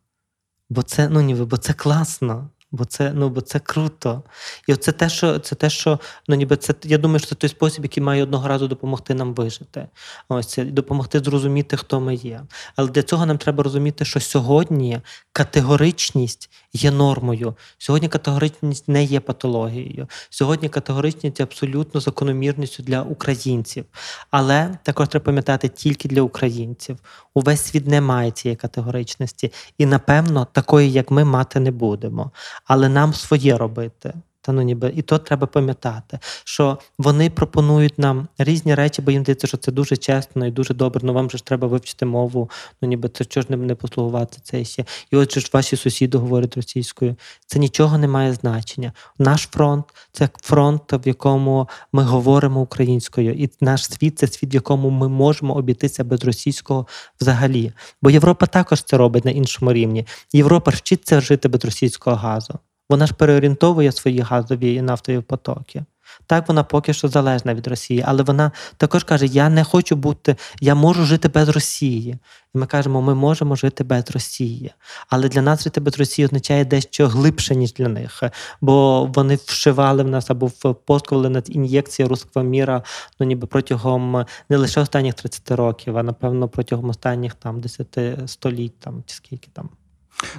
бо 0.69 0.83
це 0.83 1.09
ну 1.09 1.21
ніби, 1.21 1.45
бо 1.45 1.57
це 1.57 1.73
класно. 1.73 2.51
Бо 2.77 2.85
це 2.85 3.13
ну 3.15 3.29
бо 3.29 3.41
це 3.41 3.59
круто. 3.59 4.23
І 4.69 4.75
це 4.75 4.93
те, 4.93 5.09
що 5.09 5.39
це 5.39 5.55
те, 5.55 5.71
що 5.71 5.99
ну 6.29 6.37
ніби 6.37 6.57
це 6.57 6.75
я 6.85 6.99
думаю, 6.99 7.19
що 7.19 7.29
це 7.29 7.35
той 7.35 7.51
спосіб, 7.51 7.85
який 7.85 8.03
має 8.03 8.23
одного 8.23 8.49
разу 8.49 8.69
допомогти 8.69 9.15
нам 9.15 9.35
вижити. 9.35 9.89
Ось 10.29 10.47
це 10.47 10.65
допомогти 10.65 11.21
зрозуміти, 11.21 11.77
хто 11.77 12.01
ми 12.01 12.15
є. 12.15 12.43
Але 12.77 12.89
для 12.89 13.03
цього 13.03 13.27
нам 13.27 13.39
треба 13.39 13.63
розуміти, 13.63 14.05
що 14.05 14.21
сьогодні 14.21 15.01
категоричність 15.33 16.51
є 16.73 16.91
нормою. 16.91 17.55
Сьогодні 17.79 18.09
категоричність 18.09 18.89
не 18.89 19.05
є 19.05 19.21
патологією. 19.21 20.09
Сьогодні 20.31 20.69
категоричність 20.69 21.41
є 21.41 21.45
абсолютно 21.45 22.01
закономірністю 22.01 22.83
для 22.83 23.03
українців. 23.03 23.85
Але 24.31 24.79
також 24.83 25.09
треба 25.09 25.25
пам'ятати 25.25 25.69
тільки 25.69 26.09
для 26.09 26.23
українців. 26.23 26.99
Увесь 27.35 27.65
світ 27.65 27.87
не 27.87 28.01
має 28.01 28.31
цієї 28.31 28.57
категоричності, 28.57 29.53
і 29.79 29.87
напевно 29.87 30.47
такої, 30.53 30.93
як 30.93 31.11
ми, 31.11 31.25
мати 31.25 31.61
не 31.61 31.71
будемо 31.71 32.31
але 32.67 32.89
нам 32.89 33.13
своє 33.15 33.59
робити. 33.59 34.15
Та 34.47 34.53
ну 34.53 34.63
ніби 34.63 34.93
і 34.97 35.03
то 35.03 35.19
треба 35.19 35.47
пам'ятати, 35.47 36.19
що 36.45 36.79
вони 36.99 37.31
пропонують 37.31 37.99
нам 37.99 38.29
різні 38.39 38.75
речі, 38.75 39.03
бо 39.03 39.11
їм 39.11 39.23
здається, 39.23 39.47
що 39.47 39.57
це 39.57 39.73
дуже 39.73 39.97
чесно 39.97 40.47
і 40.47 40.51
дуже 40.51 40.75
добре. 40.75 41.01
Ну 41.05 41.13
вам 41.13 41.31
же 41.31 41.39
ж 41.39 41.45
треба 41.45 41.69
вивчити 41.69 42.07
мову. 42.07 42.51
Ну 42.83 42.89
ніби 42.89 43.09
це 43.09 43.25
чого 43.25 43.47
ж 43.51 43.57
не, 43.57 43.75
послугувати 43.75 44.39
це 44.43 44.65
ще. 44.65 44.85
І 45.11 45.17
отже 45.17 45.41
ж 45.41 45.51
ваші 45.53 45.77
сусіди 45.77 46.19
говорять 46.19 46.57
російською. 46.57 47.17
Це 47.47 47.59
нічого 47.59 47.99
не 47.99 48.09
має 48.09 48.33
значення. 48.33 48.93
Наш 49.19 49.43
фронт 49.43 49.85
це 50.13 50.29
фронт, 50.43 50.93
в 50.93 51.09
якому 51.09 51.69
ми 51.93 52.03
говоримо 52.03 52.61
українською, 52.61 53.33
і 53.35 53.51
наш 53.61 53.85
світ 53.85 54.19
це 54.19 54.27
світ, 54.27 54.53
в 54.53 54.55
якому 54.55 54.91
ми 54.91 55.09
можемо 55.09 55.55
обійтися 55.55 56.05
без 56.05 56.25
російського 56.25 56.87
взагалі. 57.21 57.73
Бо 58.03 58.11
Європа 58.11 58.47
також 58.47 58.83
це 58.83 58.97
робить 58.97 59.25
на 59.25 59.31
іншому 59.31 59.73
рівні. 59.73 60.07
Європа 60.33 60.71
вчиться 60.71 61.21
жити 61.21 61.49
без 61.49 61.65
російського 61.65 62.17
газу. 62.17 62.59
Вона 62.91 63.07
ж 63.07 63.15
переорієнтовує 63.15 63.93
свої 63.93 64.21
газові 64.21 64.75
і 64.75 64.83
нафтові 64.83 65.21
потоки. 65.21 65.85
Так, 66.27 66.49
вона 66.49 66.65
поки 66.65 66.93
що 66.93 67.09
залежна 67.09 67.55
від 67.55 67.67
Росії, 67.67 68.05
але 68.07 68.23
вона 68.23 68.51
також 68.77 69.05
каже: 69.05 69.27
Я 69.27 69.49
не 69.49 69.65
хочу 69.65 69.97
бути, 69.97 70.37
я 70.61 70.75
можу 70.75 71.05
жити 71.05 71.29
без 71.29 71.49
Росії. 71.49 72.19
І 72.55 72.59
ми 72.59 72.67
кажемо, 72.67 73.03
ми 73.03 73.15
можемо 73.15 73.57
жити 73.57 73.85
без 73.85 74.11
Росії. 74.11 74.73
Але 75.09 75.29
для 75.29 75.43
нас 75.43 75.65
жити 75.65 75.81
без 75.81 75.99
Росії 75.99 76.27
означає 76.27 76.65
дещо 76.65 77.09
глибше, 77.09 77.57
ніж 77.57 77.73
для 77.73 77.89
них. 77.89 78.23
Бо 78.61 79.05
вони 79.05 79.39
вшивали 79.45 80.03
в 80.03 80.09
нас 80.09 80.31
або 80.31 80.47
впоскували 80.47 81.29
над 81.29 81.47
ін'єкції 81.49 82.09
руського 82.09 82.47
міра 82.47 82.83
ну 83.21 83.27
ніби 83.27 83.47
протягом 83.47 84.27
не 84.49 84.57
лише 84.57 84.81
останніх 84.81 85.15
30 85.15 85.51
років, 85.51 85.99
а 85.99 86.03
напевно 86.03 86.49
протягом 86.49 86.91
останніх 86.91 87.35
там 87.35 87.61
10 87.61 87.99
століть, 88.27 88.81
там 88.81 89.03
чи 89.07 89.15
скільки 89.15 89.49
там. 89.53 89.69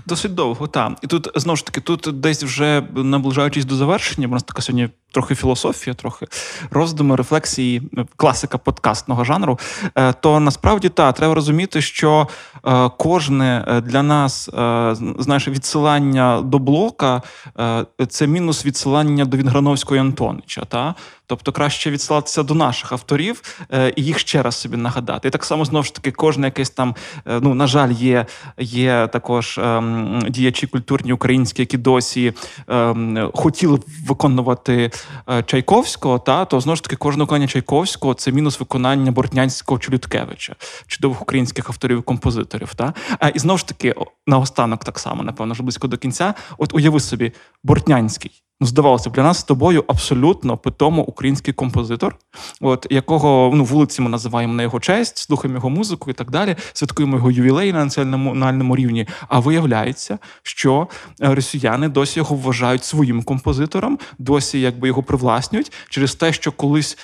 Досить 0.06 0.36
довго, 0.36 0.68
так. 0.68 0.94
І 1.02 1.08
тут 1.08 1.30
знову 1.36 1.58
ж 1.58 1.66
таки, 1.66 1.82
тут 1.82 2.20
десь 2.20 2.44
вже 2.44 2.84
наближаючись 2.96 3.66
до 3.66 3.76
завершення, 3.76 4.28
у 4.28 4.32
нас 4.32 4.44
така 4.44 4.62
сьогодні 4.62 4.90
трохи 5.12 5.36
філософія, 5.36 5.94
трохи 5.94 6.28
роздуми, 6.72 7.16
рефлексії, 7.16 7.82
класика 8.16 8.58
подкастного 8.58 9.24
жанру. 9.24 9.60
Е, 9.96 10.13
то 10.13 10.40
насправді 10.40 10.90
та 10.90 11.12
треба 11.12 11.34
розуміти, 11.34 11.82
що 11.82 12.28
е, 12.66 12.90
кожне 12.98 13.66
е, 13.68 13.82
для 13.82 14.04
нас 14.04 14.50
знаєш, 15.20 15.48
відсилання 15.48 16.42
до 16.42 16.60
блока 16.60 17.22
це 18.10 18.28
мінус 18.28 18.66
відсилання 18.66 19.26
до 19.26 19.38
Вінграновського 19.38 19.96
і 19.96 20.00
Антонича. 20.00 20.66
Та? 20.66 20.96
Тобто 21.28 21.52
краще 21.52 21.92
відсилатися 21.92 22.44
до 22.44 22.54
наших 22.54 22.92
авторів 22.92 23.42
і 23.96 24.04
їх 24.04 24.20
ще 24.20 24.44
раз 24.44 24.56
собі 24.56 24.78
нагадати. 24.78 25.28
І 25.28 25.32
так 25.32 25.46
само 25.46 25.66
знову 25.66 25.84
ж 25.84 25.96
таки, 25.96 26.12
кожне 26.12 26.48
якесь 26.48 26.70
там, 26.70 26.96
ну 27.26 27.54
на 27.54 27.68
жаль, 27.68 27.92
є 27.92 28.26
є 28.58 29.10
також 29.13 29.58
ем, 29.58 30.22
діячі 30.30 30.68
культурні 30.68 31.13
українські, 31.13 31.62
які 31.62 31.78
досі 31.78 32.34
ем, 32.68 33.32
хотіли 33.34 33.80
виконувати 34.08 34.92
Е, 35.30 35.44
Чайковського, 35.44 36.20
та 36.20 36.46
то 36.46 36.60
знову 36.60 36.76
ж 36.76 36.84
таки 36.84 36.96
кожне 36.96 37.24
виконання 37.24 37.48
Чайковського 37.48 38.13
це 38.13 38.32
мінус 38.32 38.60
виконання 38.60 39.12
Бортнянського 39.12 39.80
чи 39.80 39.92
Людкевича, 39.92 40.56
чудових 40.88 41.22
українських 41.22 41.70
авторів 41.70 42.00
і 42.00 42.02
композиторів. 42.02 42.76
Та? 42.76 42.94
А, 43.20 43.30
І 43.30 43.40
знову 43.40 43.58
ж 43.58 43.68
таки, 43.68 43.96
наостанок 44.28 44.84
так 44.84 45.00
само, 45.00 45.24
напевно, 45.24 45.54
вже 45.54 45.63
близько 45.63 45.88
до 45.88 45.98
кінця. 45.98 46.34
От 46.58 46.74
уяви 46.74 47.00
собі, 47.00 47.32
Бортнянський. 47.63 48.44
Ну, 48.62 48.67
здавалося 48.67 49.10
для 49.10 49.24
нас 49.24 49.39
з 49.39 49.43
тобою 49.43 49.84
абсолютно 49.88 50.58
питомо 50.58 51.02
український 51.02 51.54
композитор, 51.54 52.15
от 52.62 52.88
якого 52.89 53.52
ну 53.56 53.63
вулиці 53.63 54.02
ми 54.02 54.10
називаємо 54.10 54.54
на 54.54 54.63
його 54.63 54.80
честь, 54.80 55.17
слухаємо 55.17 55.58
його 55.58 55.70
музику 55.70 56.12
і 56.12 56.13
так 56.13 56.32
далі. 56.32 56.56
Святкуємо 56.74 57.15
його 57.15 57.32
ювілей 57.32 57.74
на 57.74 57.86
національному 57.86 58.76
рівні. 58.76 59.08
А 59.28 59.39
виявляється, 59.39 60.20
що 60.43 60.88
е, 61.22 61.36
росіяни 61.36 61.89
досі 61.89 62.20
його 62.20 62.36
вважають 62.36 62.84
своїм 62.84 63.24
композитором, 63.24 64.00
досі 64.20 64.62
якби 64.62 64.88
його 64.88 65.04
привласнюють 65.04 65.72
через 65.89 66.15
те, 66.15 66.34
що 66.34 66.52
колись 66.52 66.98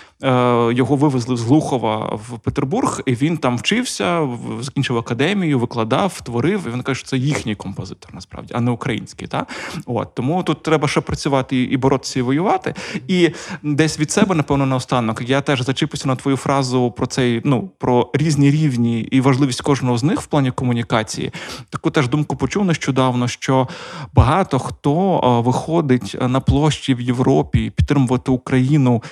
його 0.71 0.95
вивезли 0.95 1.37
з 1.37 1.41
Глухова 1.41 2.19
в 2.29 2.39
Петербург, 2.39 3.01
і 3.05 3.13
він 3.13 3.37
там 3.37 3.57
вчився, 3.57 4.27
закінчив 4.61 4.97
академію, 4.97 5.59
викладав, 5.59 6.21
творив. 6.21 6.67
І 6.67 6.69
він 6.69 6.81
каже, 6.81 6.99
що 6.99 7.07
це 7.07 7.17
їхній 7.17 7.55
композитор, 7.55 8.11
насправді, 8.13 8.53
а 8.57 8.61
не 8.61 8.71
український. 8.71 9.27
Та 9.27 9.45
от 9.85 10.15
тому 10.15 10.43
тут 10.43 10.63
треба 10.63 10.87
ще 10.87 11.01
працювати 11.01 11.63
і 11.63 11.77
боротися 11.77 12.19
і 12.19 12.21
воювати. 12.21 12.73
І 13.07 13.29
десь 13.63 13.99
від 13.99 14.11
себе, 14.11 14.35
напевно, 14.35 14.65
наостанок, 14.65 15.21
я 15.21 15.41
теж 15.41 15.61
зачіпився 15.61 16.07
на 16.07 16.15
твою 16.15 16.37
фразу 16.37 16.91
про 16.91 17.05
цей 17.05 17.41
ну 17.43 17.69
про 17.77 18.09
різні 18.13 18.51
рівні 18.51 19.01
і 19.01 19.21
важливість 19.21 19.61
кожного 19.61 19.97
з 19.97 20.03
них 20.03 20.21
в 20.21 20.25
плані 20.25 20.51
комунікації. 20.51 21.31
Таку 21.69 21.89
теж 21.89 22.09
думку 22.09 22.35
почув 22.35 22.65
нещодавно, 22.65 23.27
що 23.27 23.67
багато 24.13 24.59
хто 24.59 25.41
виходить 25.45 26.17
на 26.21 26.39
площі 26.39 26.93
в 26.93 27.01
Європі 27.01 27.69
підтримувати 27.75 28.31
Україну 28.31 29.03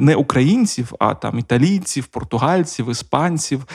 не 0.00 0.14
українців, 0.36 0.92
а 0.98 1.14
там 1.14 1.38
італійців, 1.38 2.06
португальців, 2.06 2.90
іспанців 2.90 3.66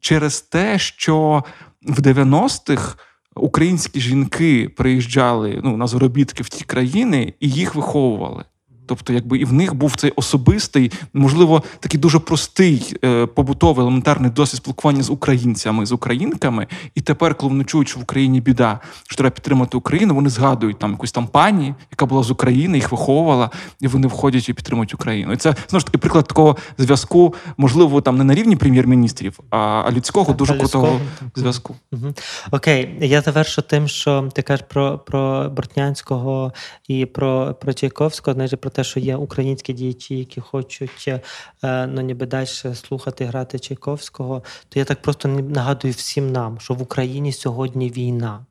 через 0.00 0.40
те, 0.40 0.78
що 0.78 1.44
в 1.82 2.00
90-х 2.00 2.96
українські 3.34 4.00
жінки 4.00 4.68
приїжджали 4.68 5.60
ну, 5.64 5.76
на 5.76 5.86
заробітки 5.86 6.42
в 6.42 6.48
ті 6.48 6.64
країни 6.64 7.34
і 7.40 7.50
їх 7.50 7.74
виховували. 7.74 8.44
Тобто, 8.94 9.12
якби 9.12 9.38
і 9.38 9.44
в 9.44 9.52
них 9.52 9.74
був 9.74 9.96
цей 9.96 10.12
особистий, 10.16 10.92
можливо, 11.12 11.62
такий 11.80 12.00
дуже 12.00 12.18
простий 12.18 12.96
е, 13.04 13.26
побутовий 13.26 13.82
елементарний 13.82 14.30
досвід 14.30 14.56
спілкування 14.56 15.02
з 15.02 15.10
українцями, 15.10 15.86
з 15.86 15.92
українками. 15.92 16.66
І 16.94 17.00
тепер, 17.00 17.34
коли 17.34 17.50
вони 17.50 17.64
чують, 17.64 17.88
що 17.88 18.00
в 18.00 18.02
Україні 18.02 18.40
біда, 18.40 18.80
що 19.06 19.16
треба 19.16 19.30
підтримати 19.30 19.76
Україну, 19.76 20.14
вони 20.14 20.30
згадують 20.30 20.78
там 20.78 20.90
якусь 20.90 21.12
там 21.12 21.26
пані, 21.26 21.74
яка 21.90 22.06
була 22.06 22.22
з 22.22 22.30
України, 22.30 22.78
їх 22.78 22.92
виховувала, 22.92 23.50
і 23.80 23.86
вони 23.86 24.06
входять 24.06 24.48
і 24.48 24.52
підтримують 24.52 24.94
Україну. 24.94 25.32
І 25.32 25.36
це 25.36 25.54
знову 25.68 25.80
ж 25.80 25.86
таки 25.86 25.98
приклад 25.98 26.26
такого 26.26 26.56
зв'язку, 26.78 27.34
можливо, 27.56 28.00
там 28.00 28.18
не 28.18 28.24
на 28.24 28.34
рівні 28.34 28.56
прем'єр-міністрів, 28.56 29.40
а 29.50 29.90
людського 29.92 30.26
так, 30.26 30.36
дуже 30.36 30.54
крутого 30.54 31.00
зв'язку. 31.36 31.74
Угу. 31.92 32.14
Окей, 32.50 32.98
я 33.00 33.20
завершу 33.20 33.62
тим, 33.62 33.88
що 33.88 34.28
ти 34.34 34.42
кажеш 34.42 34.66
про 34.68 34.98
про 34.98 35.50
Бортнянського 35.50 36.52
і 36.88 37.06
про 37.06 37.54
про 37.60 37.72
Чайковського, 37.72 38.34
знаєш, 38.34 38.52
про 38.60 38.70
те, 38.70 38.81
що 38.84 39.00
є 39.00 39.16
українські 39.16 39.72
діячі, 39.72 40.18
які 40.18 40.40
хочуть 40.40 41.08
е, 41.08 41.20
ну, 41.86 42.00
ніби 42.00 42.26
далі 42.26 42.46
слухати, 42.74 43.24
грати 43.24 43.58
Чайковського, 43.58 44.42
то 44.68 44.78
я 44.78 44.84
так 44.84 45.02
просто 45.02 45.28
нагадую 45.28 45.94
всім 45.94 46.32
нам, 46.32 46.60
що 46.60 46.74
в 46.74 46.82
Україні 46.82 47.32
сьогодні 47.32 47.90
війна, 47.90 48.46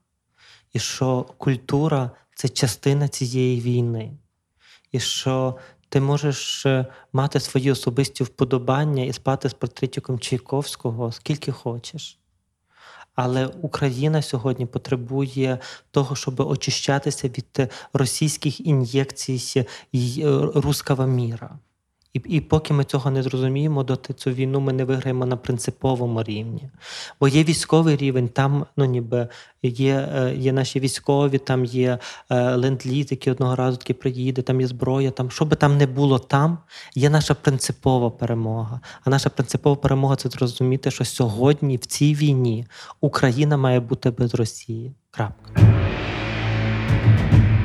і 0.73 0.79
що 0.79 1.25
культура 1.37 2.11
це 2.35 2.49
частина 2.49 3.07
цієї 3.07 3.61
війни, 3.61 4.11
і 4.91 4.99
що 4.99 5.55
ти 5.89 6.01
можеш 6.01 6.65
е, 6.65 6.85
мати 7.13 7.39
свої 7.39 7.71
особисті 7.71 8.23
вподобання 8.23 9.03
і 9.03 9.13
спати 9.13 9.49
з 9.49 9.53
портретиком 9.53 10.19
Чайковського 10.19 11.11
скільки 11.11 11.51
хочеш. 11.51 12.20
Але 13.15 13.47
Україна 13.47 14.21
сьогодні 14.21 14.65
потребує 14.65 15.59
того, 15.91 16.15
щоб 16.15 16.39
очищатися 16.39 17.27
від 17.27 17.69
російських 17.93 18.65
ін'єкцій 18.67 19.41
е, 19.57 19.65
руского 20.55 21.07
міра. 21.07 21.59
І 22.13 22.21
і 22.25 22.41
поки 22.41 22.73
ми 22.73 22.83
цього 22.83 23.11
не 23.11 23.23
зрозуміємо, 23.23 23.83
доти 23.83 24.13
цю 24.13 24.31
війну 24.31 24.59
ми 24.59 24.73
не 24.73 24.85
виграємо 24.85 25.25
на 25.25 25.37
принциповому 25.37 26.23
рівні. 26.23 26.69
Бо 27.19 27.27
є 27.27 27.43
військовий 27.43 27.95
рівень, 27.95 28.27
там 28.27 28.65
ну 28.77 28.85
ніби 28.85 29.27
є 29.63 30.09
е, 30.15 30.35
є 30.35 30.53
наші 30.53 30.79
військові, 30.79 31.37
там 31.37 31.65
є 31.65 31.99
е, 32.29 32.55
ленд-ліз, 32.55 33.11
який 33.11 33.33
одного 33.33 33.55
разу 33.55 33.77
таки 33.77 33.93
приїде, 33.93 34.41
там 34.41 34.61
є 34.61 34.67
зброя. 34.67 35.11
Там 35.11 35.31
що 35.31 35.45
би 35.45 35.55
там 35.55 35.77
не 35.77 35.87
було, 35.87 36.19
там 36.19 36.57
є 36.95 37.09
наша 37.09 37.33
принципова 37.33 38.09
перемога. 38.09 38.79
А 39.03 39.09
наша 39.09 39.29
принципова 39.29 39.75
перемога 39.75 40.15
це 40.15 40.29
зрозуміти, 40.29 40.91
що 40.91 41.05
сьогодні 41.05 41.77
в 41.77 41.85
цій 41.85 42.15
війні 42.15 42.65
Україна 43.01 43.57
має 43.57 43.79
бути 43.79 44.11
без 44.11 44.35
Росії. 44.35 44.93
Крапка. 45.11 45.51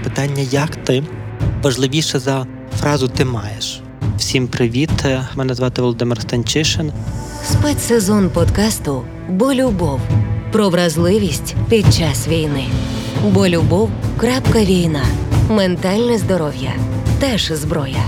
Питання, 0.05 0.43
як 0.43 0.77
ти 0.77 1.05
важливіше 1.63 2.19
за 2.19 2.47
фразу 2.81 3.09
ти 3.09 3.25
маєш. 3.25 3.83
Всім 4.19 4.49
привіт! 4.49 4.91
Мене 5.37 5.55
звати 5.55 5.83
Володимир 5.83 6.21
Станчишин. 6.21 6.93
Спецсезон 7.45 8.31
подкасту 8.31 9.03
Бо 9.29 9.55
любов 9.55 10.01
про 10.53 10.69
вразливість 10.69 11.57
під 11.69 11.95
час 11.95 12.29
війни. 12.29 12.65
Бо 13.31 13.49
любов. 13.49 13.91
Крапка 14.17 14.65
війна. 14.65 15.03
Ментальне 15.51 16.19
здоров'я 16.19 16.73
теж 17.21 17.53
зброя. 17.53 18.05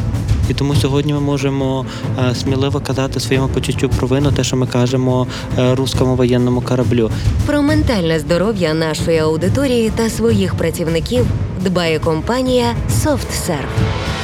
І 0.51 0.55
тому 0.55 0.75
сьогодні 0.75 1.15
ми 1.15 1.21
можемо 1.21 1.87
е, 2.19 2.35
сміливо 2.35 2.81
казати 2.81 3.21
своєму 3.21 3.49
почуттю 3.49 3.89
провину, 3.89 4.33
те, 4.33 4.45
що 4.45 4.57
ми 4.57 4.67
кажемо 4.67 5.27
е, 5.59 5.75
руському 5.75 6.17
воєнному 6.17 6.61
кораблю. 6.61 7.11
Про 7.47 7.63
ментальне 7.63 8.19
здоров'я 8.19 8.75
нашої 8.75 9.19
аудиторії 9.19 9.91
та 9.97 10.11
своїх 10.11 10.55
працівників 10.55 11.27
дбає 11.65 11.99
компанія 11.99 12.75
SoftServe. 13.05 14.18